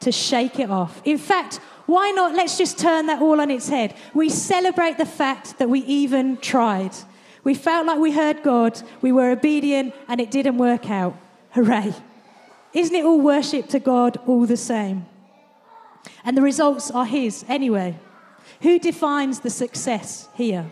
To 0.00 0.12
shake 0.12 0.60
it 0.60 0.70
off. 0.70 1.00
In 1.04 1.18
fact, 1.18 1.56
why 1.86 2.10
not? 2.10 2.34
Let's 2.34 2.58
just 2.58 2.78
turn 2.78 3.06
that 3.06 3.22
all 3.22 3.40
on 3.40 3.50
its 3.50 3.68
head. 3.68 3.94
We 4.12 4.28
celebrate 4.28 4.98
the 4.98 5.06
fact 5.06 5.58
that 5.58 5.70
we 5.70 5.80
even 5.80 6.36
tried. 6.38 6.92
We 7.44 7.54
felt 7.54 7.86
like 7.86 7.98
we 7.98 8.12
heard 8.12 8.42
God, 8.42 8.80
we 9.00 9.12
were 9.12 9.30
obedient, 9.30 9.94
and 10.08 10.20
it 10.20 10.30
didn't 10.30 10.58
work 10.58 10.90
out. 10.90 11.16
Hooray. 11.52 11.94
Isn't 12.72 12.94
it 12.94 13.04
all 13.04 13.20
worship 13.20 13.68
to 13.68 13.80
God 13.80 14.18
all 14.26 14.46
the 14.46 14.56
same? 14.56 15.06
And 16.24 16.36
the 16.36 16.42
results 16.42 16.90
are 16.90 17.06
His 17.06 17.44
anyway. 17.48 17.98
Who 18.62 18.78
defines 18.78 19.40
the 19.40 19.50
success 19.50 20.28
here? 20.34 20.66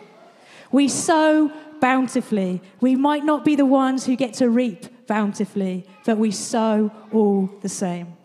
We 0.71 0.89
sow 0.89 1.53
bountifully. 1.81 2.61
We 2.81 2.97
might 2.97 3.25
not 3.25 3.45
be 3.45 3.57
the 3.57 3.67
ones 3.67 4.07
who 4.07 4.17
get 4.17 4.35
to 4.35 4.49
reap 4.49 5.07
bountifully, 5.07 5.87
but 6.05 6.19
we 6.19 6.31
sow 6.31 6.91
all 7.13 7.51
the 7.61 7.69
same. 7.69 8.17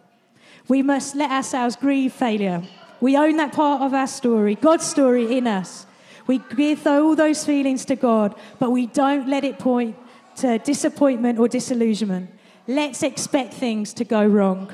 We 0.68 0.82
must 0.82 1.16
let 1.16 1.32
ourselves 1.32 1.76
grieve 1.76 2.14
failure. 2.14 2.64
We 3.02 3.18
own 3.18 3.38
that 3.38 3.54
part 3.54 3.82
of 3.82 3.94
our 3.94 4.08
story, 4.08 4.56
God's 4.56 4.86
story 4.86 5.38
in 5.38 5.48
us. 5.48 5.86
We 6.28 6.40
give 6.56 6.86
all 6.86 7.16
those 7.16 7.44
feelings 7.44 7.86
to 7.86 7.96
God, 7.96 8.36
but 8.60 8.72
we 8.72 8.86
don't 8.86 9.28
let 9.28 9.44
it 9.44 9.58
point 9.58 9.96
to 10.38 10.60
disappointment 10.60 11.40
or 11.40 11.48
disillusionment. 11.48 12.30
Let's 12.70 13.02
expect 13.02 13.56
things 13.56 13.96
to 13.96 14.04
go 14.04 14.24
wrong. 14.24 14.72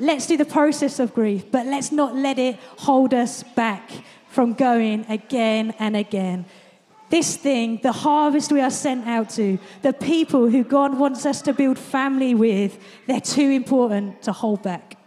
Let's 0.00 0.26
do 0.26 0.36
the 0.36 0.44
process 0.44 0.98
of 0.98 1.14
grief, 1.14 1.44
but 1.52 1.64
let's 1.64 1.92
not 1.92 2.16
let 2.16 2.40
it 2.40 2.58
hold 2.78 3.14
us 3.14 3.44
back 3.54 3.88
from 4.26 4.54
going 4.54 5.06
again 5.08 5.72
and 5.78 5.96
again. 5.96 6.44
This 7.08 7.36
thing, 7.36 7.78
the 7.84 7.92
harvest 7.92 8.50
we 8.50 8.60
are 8.60 8.68
sent 8.68 9.06
out 9.06 9.30
to, 9.30 9.60
the 9.82 9.92
people 9.92 10.48
who 10.48 10.64
God 10.64 10.98
wants 10.98 11.24
us 11.24 11.40
to 11.42 11.52
build 11.52 11.78
family 11.78 12.34
with, 12.34 12.76
they're 13.06 13.20
too 13.20 13.50
important 13.50 14.22
to 14.22 14.32
hold 14.32 14.64
back. 14.64 14.98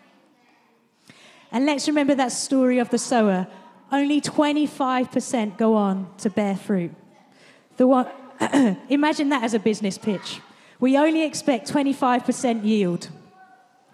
And 1.51 1.65
let's 1.65 1.89
remember 1.89 2.15
that 2.15 2.31
story 2.31 2.79
of 2.79 2.89
the 2.89 2.99
sower. 2.99 3.47
only 3.91 4.21
25% 4.21 5.57
go 5.57 5.75
on 5.75 6.07
to 6.19 6.29
bear 6.29 6.55
fruit. 6.55 6.93
The 7.75 7.85
one, 7.85 8.07
imagine 8.87 9.27
that 9.27 9.43
as 9.43 9.53
a 9.53 9.59
business 9.59 9.97
pitch. 9.97 10.39
We 10.79 10.97
only 10.97 11.23
expect 11.23 11.71
25% 11.71 12.65
yield. 12.65 13.09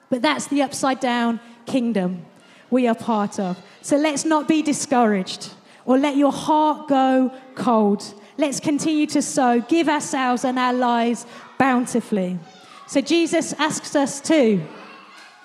But 0.10 0.22
that's 0.22 0.48
the 0.48 0.62
upside 0.62 1.00
down 1.00 1.40
kingdom 1.66 2.26
we 2.70 2.88
are 2.88 2.96
part 2.96 3.40
of. 3.40 3.62
So 3.82 3.98
let's 3.98 4.26
not 4.26 4.48
be 4.48 4.62
discouraged 4.62 5.54
or 5.86 5.98
let 5.98 6.18
your 6.18 6.32
heart 6.32 6.88
go 6.88 7.32
cold. 7.56 8.04
Let's 8.38 8.60
continue 8.60 9.06
to 9.08 9.22
sow, 9.22 9.62
give 9.62 9.90
ourselves 9.90 10.46
and 10.46 10.58
our 10.58 10.74
lives 10.74 11.26
bountifully. 11.58 12.40
So 12.88 13.02
Jesus 13.02 13.54
asks 13.54 13.96
us 13.96 14.22
to 14.22 14.62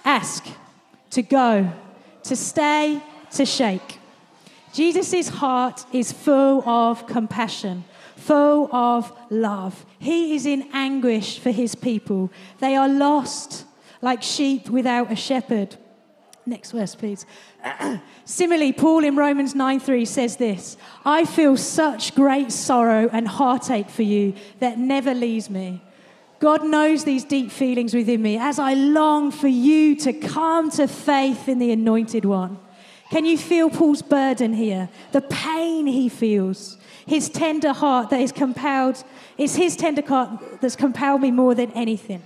ask, 0.05 0.47
to 1.11 1.23
go, 1.23 1.71
to 2.25 2.37
stay, 2.37 3.03
to 3.33 3.45
shake. 3.45 3.99
Jesus' 4.73 5.29
heart 5.29 5.85
is 5.93 6.11
full 6.11 6.69
of 6.69 7.07
compassion, 7.07 7.85
full 8.27 8.75
of 8.75 9.13
love. 9.31 9.85
He 9.99 10.35
is 10.35 10.47
in 10.47 10.69
anguish 10.73 11.39
for 11.39 11.51
his 11.51 11.75
people. 11.75 12.31
They 12.59 12.75
are 12.75 12.89
lost 12.89 13.65
like 14.01 14.23
sheep 14.23 14.69
without 14.71 15.13
a 15.13 15.17
shepherd. 15.17 15.77
Next 16.47 16.73
verse, 16.73 16.95
please. 16.95 17.27
Similarly, 18.25 18.73
Paul 18.73 19.05
in 19.05 19.17
Romans 19.17 19.55
9 19.55 19.81
3 19.81 20.05
says 20.05 20.37
this 20.37 20.77
I 21.05 21.25
feel 21.25 21.57
such 21.57 22.15
great 22.15 22.53
sorrow 22.53 23.09
and 23.13 23.27
heartache 23.27 23.91
for 23.91 24.03
you 24.03 24.35
that 24.61 24.79
never 24.79 25.15
leaves 25.15 25.49
me. 25.49 25.83
God 26.41 26.65
knows 26.65 27.05
these 27.05 27.25
deep 27.25 27.51
feelings 27.51 27.95
within 27.95 28.21
me 28.21 28.37
as 28.37 28.59
I 28.59 28.75
long 28.75 29.31
for 29.31 29.49
you 29.49 29.97
to 29.97 30.13
come 30.13 30.71
to 30.73 30.87
faith 30.87 31.49
in 31.49 31.59
the 31.59 31.73
Anointed 31.73 32.25
One. 32.27 32.59
Can 33.11 33.25
you 33.25 33.39
feel 33.39 33.71
Paul's 33.71 34.03
burden 34.03 34.53
here? 34.53 34.89
The 35.13 35.21
pain 35.21 35.87
he 35.87 36.09
feels, 36.09 36.77
his 37.07 37.29
tender 37.29 37.73
heart 37.73 38.11
that 38.11 38.21
is 38.21 38.33
compelled, 38.33 39.03
it's 39.37 39.57
his 39.57 39.77
tender 39.77 40.07
heart 40.07 40.61
that's 40.61 40.77
compelled 40.77 41.21
me 41.21 41.31
more 41.31 41.55
than 41.55 41.71
anything. 41.73 42.23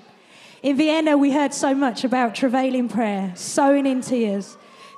In 0.63 0.77
Vienna, 0.77 1.17
we 1.17 1.33
heard 1.33 1.55
so 1.55 1.75
much 1.75 2.05
about 2.05 2.35
travailing 2.35 2.89
prayer, 2.89 3.33
sowing 3.37 3.87
in 3.87 4.01
tears. 4.01 4.57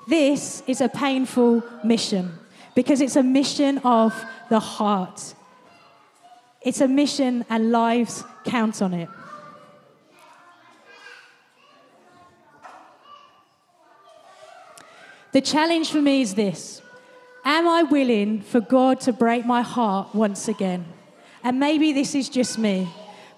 This 0.09 0.63
is 0.67 0.81
a 0.81 0.89
painful 0.89 1.63
mission 1.85 2.39
because 2.75 3.01
it's 3.01 3.17
a 3.17 3.23
mission 3.23 3.79
of 3.79 4.25
the 4.49 4.61
heart. 4.61 5.35
It's 6.63 6.81
a 6.81 6.89
mission, 6.89 7.45
and 7.49 7.73
lives 7.73 8.23
count 8.45 8.83
on 8.83 8.93
it. 8.95 9.09
The 15.33 15.41
challenge 15.41 15.91
for 15.91 16.03
me 16.03 16.23
is 16.23 16.35
this 16.35 16.83
Am 17.45 17.67
I 17.67 17.83
willing 17.83 18.43
for 18.43 18.61
God 18.61 19.01
to 19.03 19.13
break 19.13 19.47
my 19.47 19.63
heart 19.63 20.15
once 20.15 20.49
again? 20.49 20.85
And 21.43 21.59
maybe 21.59 21.93
this 21.93 22.15
is 22.15 22.29
just 22.29 22.59
me. 22.59 22.89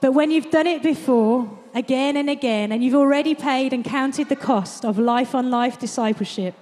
But 0.00 0.12
when 0.12 0.30
you've 0.30 0.50
done 0.50 0.66
it 0.66 0.82
before, 0.82 1.48
again 1.74 2.16
and 2.16 2.28
again, 2.28 2.72
and 2.72 2.82
you've 2.82 2.96
already 2.96 3.34
paid 3.34 3.72
and 3.72 3.84
counted 3.84 4.28
the 4.28 4.36
cost 4.36 4.84
of 4.84 4.98
life 4.98 5.34
on 5.34 5.50
life 5.50 5.78
discipleship, 5.78 6.54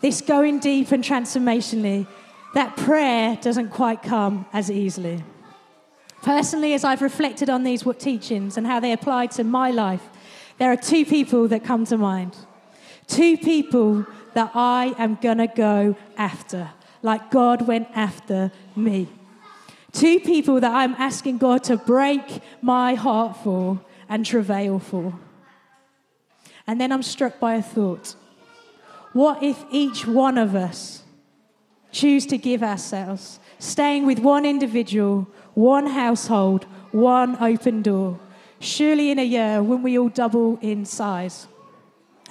this 0.00 0.20
going 0.20 0.58
deep 0.58 0.92
and 0.92 1.02
transformationally, 1.02 2.06
that 2.54 2.76
prayer 2.76 3.38
doesn't 3.40 3.70
quite 3.70 4.02
come 4.02 4.44
as 4.52 4.70
easily. 4.70 5.24
Personally, 6.22 6.74
as 6.74 6.84
I've 6.84 7.00
reflected 7.00 7.48
on 7.48 7.64
these 7.64 7.84
teachings 7.98 8.58
and 8.58 8.66
how 8.66 8.80
they 8.80 8.92
apply 8.92 9.26
to 9.28 9.44
my 9.44 9.70
life, 9.70 10.02
there 10.58 10.70
are 10.70 10.76
two 10.76 11.06
people 11.06 11.48
that 11.48 11.64
come 11.64 11.86
to 11.86 11.96
mind. 11.96 12.36
Two 13.06 13.38
people 13.38 14.06
that 14.34 14.52
I 14.54 14.94
am 14.98 15.18
gonna 15.20 15.46
go 15.46 15.96
after, 16.16 16.70
like 17.02 17.30
God 17.30 17.66
went 17.66 17.88
after 17.94 18.52
me. 18.76 19.08
Two 19.92 20.20
people 20.20 20.60
that 20.60 20.72
I'm 20.72 20.94
asking 20.94 21.38
God 21.38 21.64
to 21.64 21.76
break 21.76 22.42
my 22.62 22.94
heart 22.94 23.36
for 23.38 23.80
and 24.08 24.24
travail 24.24 24.78
for. 24.78 25.18
And 26.66 26.80
then 26.80 26.92
I'm 26.92 27.02
struck 27.02 27.40
by 27.40 27.54
a 27.54 27.62
thought. 27.62 28.14
What 29.12 29.42
if 29.42 29.64
each 29.72 30.06
one 30.06 30.38
of 30.38 30.54
us 30.54 31.02
choose 31.90 32.26
to 32.26 32.38
give 32.38 32.62
ourselves, 32.62 33.40
staying 33.58 34.06
with 34.06 34.20
one 34.20 34.44
individual, 34.44 35.26
one 35.54 35.88
household, 35.88 36.64
one 36.92 37.36
open 37.42 37.82
door? 37.82 38.20
Surely 38.60 39.10
in 39.10 39.18
a 39.18 39.24
year, 39.24 39.62
when 39.62 39.82
we 39.82 39.98
all 39.98 40.10
double 40.10 40.58
in 40.62 40.84
size? 40.84 41.48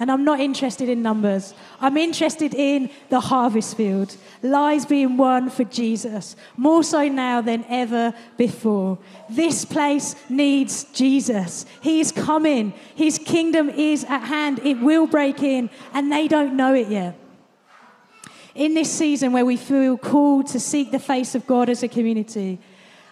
And 0.00 0.10
I'm 0.10 0.24
not 0.24 0.40
interested 0.40 0.88
in 0.88 1.02
numbers. 1.02 1.52
I'm 1.78 1.98
interested 1.98 2.54
in 2.54 2.88
the 3.10 3.20
harvest 3.20 3.76
field, 3.76 4.16
lives 4.42 4.86
being 4.86 5.18
won 5.18 5.50
for 5.50 5.64
Jesus, 5.64 6.36
more 6.56 6.82
so 6.82 7.06
now 7.06 7.42
than 7.42 7.66
ever 7.68 8.14
before. 8.38 8.98
This 9.28 9.66
place 9.66 10.16
needs 10.30 10.84
Jesus. 10.84 11.66
He 11.82 12.00
is 12.00 12.12
coming, 12.12 12.72
His 12.94 13.18
kingdom 13.18 13.68
is 13.68 14.04
at 14.04 14.24
hand. 14.24 14.60
It 14.64 14.80
will 14.80 15.06
break 15.06 15.42
in, 15.42 15.68
and 15.92 16.10
they 16.10 16.26
don't 16.28 16.56
know 16.56 16.72
it 16.72 16.88
yet. 16.88 17.18
In 18.54 18.72
this 18.72 18.90
season 18.90 19.32
where 19.32 19.44
we 19.44 19.58
feel 19.58 19.98
called 19.98 20.46
to 20.48 20.60
seek 20.60 20.90
the 20.90 20.98
face 20.98 21.34
of 21.34 21.46
God 21.46 21.68
as 21.68 21.82
a 21.82 21.88
community, 21.88 22.58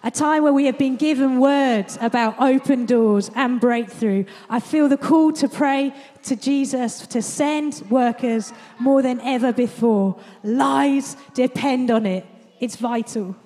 a 0.02 0.10
time 0.10 0.42
where 0.42 0.52
we 0.52 0.66
have 0.66 0.78
been 0.78 0.96
given 0.96 1.40
words 1.40 1.98
about 2.00 2.40
open 2.40 2.86
doors 2.86 3.30
and 3.34 3.60
breakthrough. 3.60 4.24
I 4.48 4.60
feel 4.60 4.88
the 4.88 4.96
call 4.96 5.32
to 5.32 5.48
pray 5.48 5.92
to 6.24 6.36
Jesus 6.36 7.06
to 7.08 7.20
send 7.20 7.82
workers 7.90 8.52
more 8.78 9.02
than 9.02 9.20
ever 9.20 9.52
before. 9.52 10.18
Lives 10.42 11.16
depend 11.34 11.90
on 11.90 12.06
it, 12.06 12.26
it's 12.60 12.76
vital. 12.76 13.36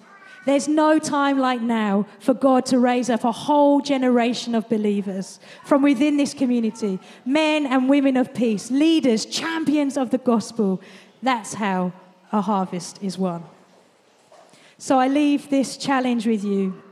There's 0.45 0.67
no 0.67 0.99
time 0.99 1.39
like 1.39 1.63
now 1.63 2.07
for 2.19 2.35
God 2.35 2.67
to 2.67 2.79
raise 2.81 3.09
up 3.09 3.23
a 3.23 3.31
whole 3.31 3.81
generation 3.81 4.57
of 4.57 4.69
believers 4.69 5.39
from 5.65 5.83
within 5.83 6.17
this 6.17 6.35
community 6.35 6.99
men 7.25 7.65
and 7.65 7.89
women 7.89 8.17
of 8.17 8.35
peace, 8.35 8.71
leaders, 8.71 9.25
champions 9.25 9.97
of 9.97 10.11
the 10.11 10.19
gospel. 10.19 10.81
That's 11.23 11.55
how 11.55 11.93
a 12.33 12.41
harvest 12.41 12.99
is 13.03 13.17
won. 13.17 13.45
So 14.83 14.99
I 14.99 15.07
leave 15.07 15.49
this 15.49 15.77
challenge 15.77 16.27
with 16.27 16.43
you. 16.43 16.83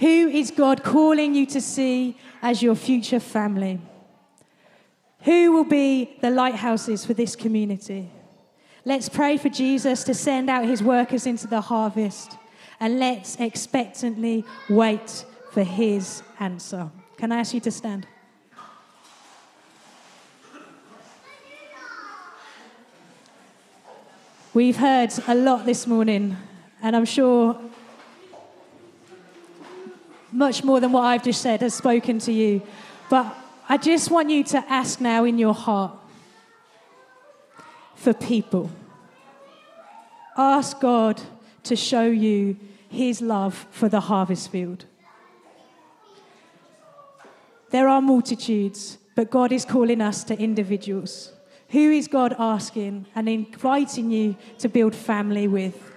Who 0.00 0.28
is 0.28 0.50
God 0.50 0.82
calling 0.82 1.34
you 1.34 1.46
to 1.46 1.58
see 1.58 2.18
as 2.42 2.62
your 2.62 2.74
future 2.74 3.20
family? 3.20 3.80
Who 5.20 5.50
will 5.52 5.64
be 5.64 6.18
the 6.20 6.28
lighthouses 6.28 7.06
for 7.06 7.14
this 7.14 7.34
community? 7.34 8.10
Let's 8.84 9.08
pray 9.08 9.38
for 9.38 9.48
Jesus 9.48 10.04
to 10.04 10.12
send 10.12 10.50
out 10.50 10.66
his 10.66 10.82
workers 10.82 11.26
into 11.26 11.46
the 11.46 11.62
harvest 11.62 12.36
and 12.80 12.98
let's 12.98 13.40
expectantly 13.40 14.44
wait 14.68 15.24
for 15.52 15.64
his 15.64 16.22
answer. 16.38 16.90
Can 17.16 17.32
I 17.32 17.38
ask 17.38 17.54
you 17.54 17.60
to 17.60 17.70
stand? 17.70 18.06
We've 24.52 24.76
heard 24.76 25.14
a 25.26 25.34
lot 25.34 25.64
this 25.64 25.86
morning 25.86 26.36
and 26.82 26.96
I'm 26.96 27.04
sure 27.04 27.60
much 30.32 30.62
more 30.62 30.80
than 30.80 30.92
what 30.92 31.02
I've 31.02 31.22
just 31.22 31.42
said 31.42 31.60
has 31.60 31.74
spoken 31.74 32.18
to 32.20 32.32
you. 32.32 32.62
But 33.08 33.34
I 33.68 33.76
just 33.76 34.10
want 34.10 34.30
you 34.30 34.44
to 34.44 34.58
ask 34.68 35.00
now 35.00 35.24
in 35.24 35.38
your 35.38 35.54
heart 35.54 35.96
for 37.94 38.14
people. 38.14 38.70
Ask 40.36 40.80
God 40.80 41.20
to 41.64 41.76
show 41.76 42.04
you 42.04 42.56
his 42.88 43.20
love 43.20 43.66
for 43.70 43.88
the 43.88 44.00
harvest 44.00 44.50
field. 44.50 44.86
There 47.70 47.88
are 47.88 48.00
multitudes, 48.00 48.98
but 49.14 49.30
God 49.30 49.52
is 49.52 49.64
calling 49.64 50.00
us 50.00 50.24
to 50.24 50.38
individuals. 50.38 51.32
Who 51.68 51.90
is 51.90 52.08
God 52.08 52.34
asking 52.38 53.06
and 53.14 53.28
inviting 53.28 54.10
you 54.10 54.36
to 54.58 54.68
build 54.68 54.94
family 54.94 55.46
with? 55.46 55.89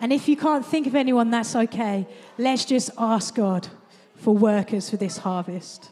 And 0.00 0.12
if 0.12 0.28
you 0.28 0.36
can't 0.36 0.64
think 0.64 0.86
of 0.86 0.94
anyone, 0.94 1.30
that's 1.30 1.54
okay. 1.54 2.06
Let's 2.38 2.64
just 2.64 2.90
ask 2.96 3.34
God 3.34 3.68
for 4.16 4.34
workers 4.34 4.88
for 4.88 4.96
this 4.96 5.18
harvest. 5.18 5.90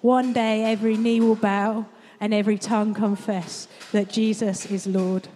One 0.00 0.32
day, 0.32 0.64
every 0.64 0.96
knee 0.96 1.20
will 1.20 1.34
bow 1.34 1.86
and 2.20 2.34
every 2.34 2.58
tongue 2.58 2.94
confess 2.94 3.68
that 3.92 4.10
Jesus 4.10 4.66
is 4.66 4.86
Lord. 4.86 5.28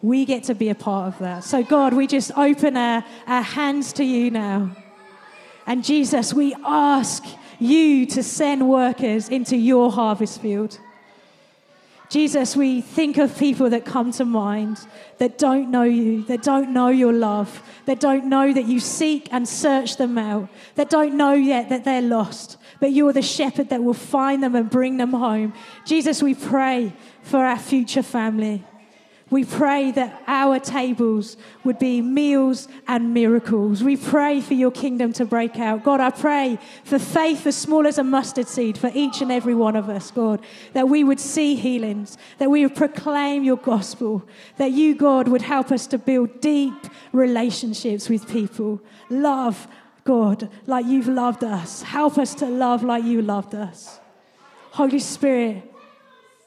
We 0.00 0.24
get 0.24 0.44
to 0.44 0.54
be 0.54 0.68
a 0.68 0.74
part 0.74 1.08
of 1.08 1.18
that. 1.20 1.44
So, 1.44 1.62
God, 1.62 1.92
we 1.94 2.06
just 2.06 2.32
open 2.36 2.76
our, 2.76 3.04
our 3.26 3.42
hands 3.42 3.92
to 3.94 4.04
you 4.04 4.30
now. 4.30 4.76
And 5.66 5.84
Jesus, 5.84 6.34
we 6.34 6.54
ask 6.64 7.24
you 7.58 8.06
to 8.06 8.22
send 8.22 8.68
workers 8.68 9.28
into 9.28 9.56
your 9.56 9.92
harvest 9.92 10.40
field. 10.40 10.78
Jesus, 12.12 12.54
we 12.54 12.82
think 12.82 13.16
of 13.16 13.38
people 13.38 13.70
that 13.70 13.86
come 13.86 14.12
to 14.12 14.26
mind 14.26 14.86
that 15.16 15.38
don't 15.38 15.70
know 15.70 15.84
you, 15.84 16.22
that 16.24 16.42
don't 16.42 16.74
know 16.74 16.88
your 16.88 17.14
love, 17.14 17.62
that 17.86 18.00
don't 18.00 18.26
know 18.26 18.52
that 18.52 18.66
you 18.66 18.80
seek 18.80 19.32
and 19.32 19.48
search 19.48 19.96
them 19.96 20.18
out, 20.18 20.50
that 20.74 20.90
don't 20.90 21.16
know 21.16 21.32
yet 21.32 21.70
that 21.70 21.86
they're 21.86 22.02
lost, 22.02 22.58
but 22.80 22.92
you're 22.92 23.14
the 23.14 23.22
shepherd 23.22 23.70
that 23.70 23.82
will 23.82 23.94
find 23.94 24.42
them 24.42 24.54
and 24.54 24.68
bring 24.68 24.98
them 24.98 25.14
home. 25.14 25.54
Jesus, 25.86 26.22
we 26.22 26.34
pray 26.34 26.92
for 27.22 27.38
our 27.38 27.58
future 27.58 28.02
family. 28.02 28.62
We 29.32 29.44
pray 29.44 29.92
that 29.92 30.22
our 30.26 30.60
tables 30.60 31.38
would 31.64 31.78
be 31.78 32.02
meals 32.02 32.68
and 32.86 33.14
miracles. 33.14 33.82
We 33.82 33.96
pray 33.96 34.42
for 34.42 34.52
your 34.52 34.70
kingdom 34.70 35.14
to 35.14 35.24
break 35.24 35.58
out. 35.58 35.82
God, 35.82 36.00
I 36.00 36.10
pray 36.10 36.58
for 36.84 36.98
faith 36.98 37.46
as 37.46 37.56
small 37.56 37.86
as 37.86 37.96
a 37.96 38.04
mustard 38.04 38.46
seed 38.46 38.76
for 38.76 38.90
each 38.92 39.22
and 39.22 39.32
every 39.32 39.54
one 39.54 39.74
of 39.74 39.88
us, 39.88 40.10
God, 40.10 40.42
that 40.74 40.90
we 40.90 41.02
would 41.02 41.18
see 41.18 41.54
healings, 41.54 42.18
that 42.36 42.50
we 42.50 42.66
would 42.66 42.76
proclaim 42.76 43.42
your 43.42 43.56
gospel, 43.56 44.22
that 44.58 44.72
you, 44.72 44.94
God, 44.94 45.28
would 45.28 45.40
help 45.40 45.72
us 45.72 45.86
to 45.86 45.96
build 45.96 46.42
deep 46.42 46.74
relationships 47.12 48.10
with 48.10 48.28
people. 48.28 48.82
Love, 49.08 49.66
God, 50.04 50.50
like 50.66 50.84
you've 50.84 51.08
loved 51.08 51.42
us. 51.42 51.80
Help 51.80 52.18
us 52.18 52.34
to 52.34 52.44
love 52.44 52.84
like 52.84 53.02
you 53.02 53.22
loved 53.22 53.54
us. 53.54 53.98
Holy 54.72 54.98
Spirit, 54.98 55.71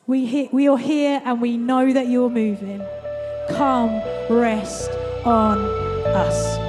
we, 0.07 0.49
we 0.51 0.67
are 0.67 0.77
here 0.77 1.21
and 1.25 1.41
we 1.41 1.57
know 1.57 1.91
that 1.91 2.07
you're 2.07 2.29
moving. 2.29 2.81
Come, 3.49 4.01
rest 4.29 4.91
on 5.25 5.59
us. 6.15 6.64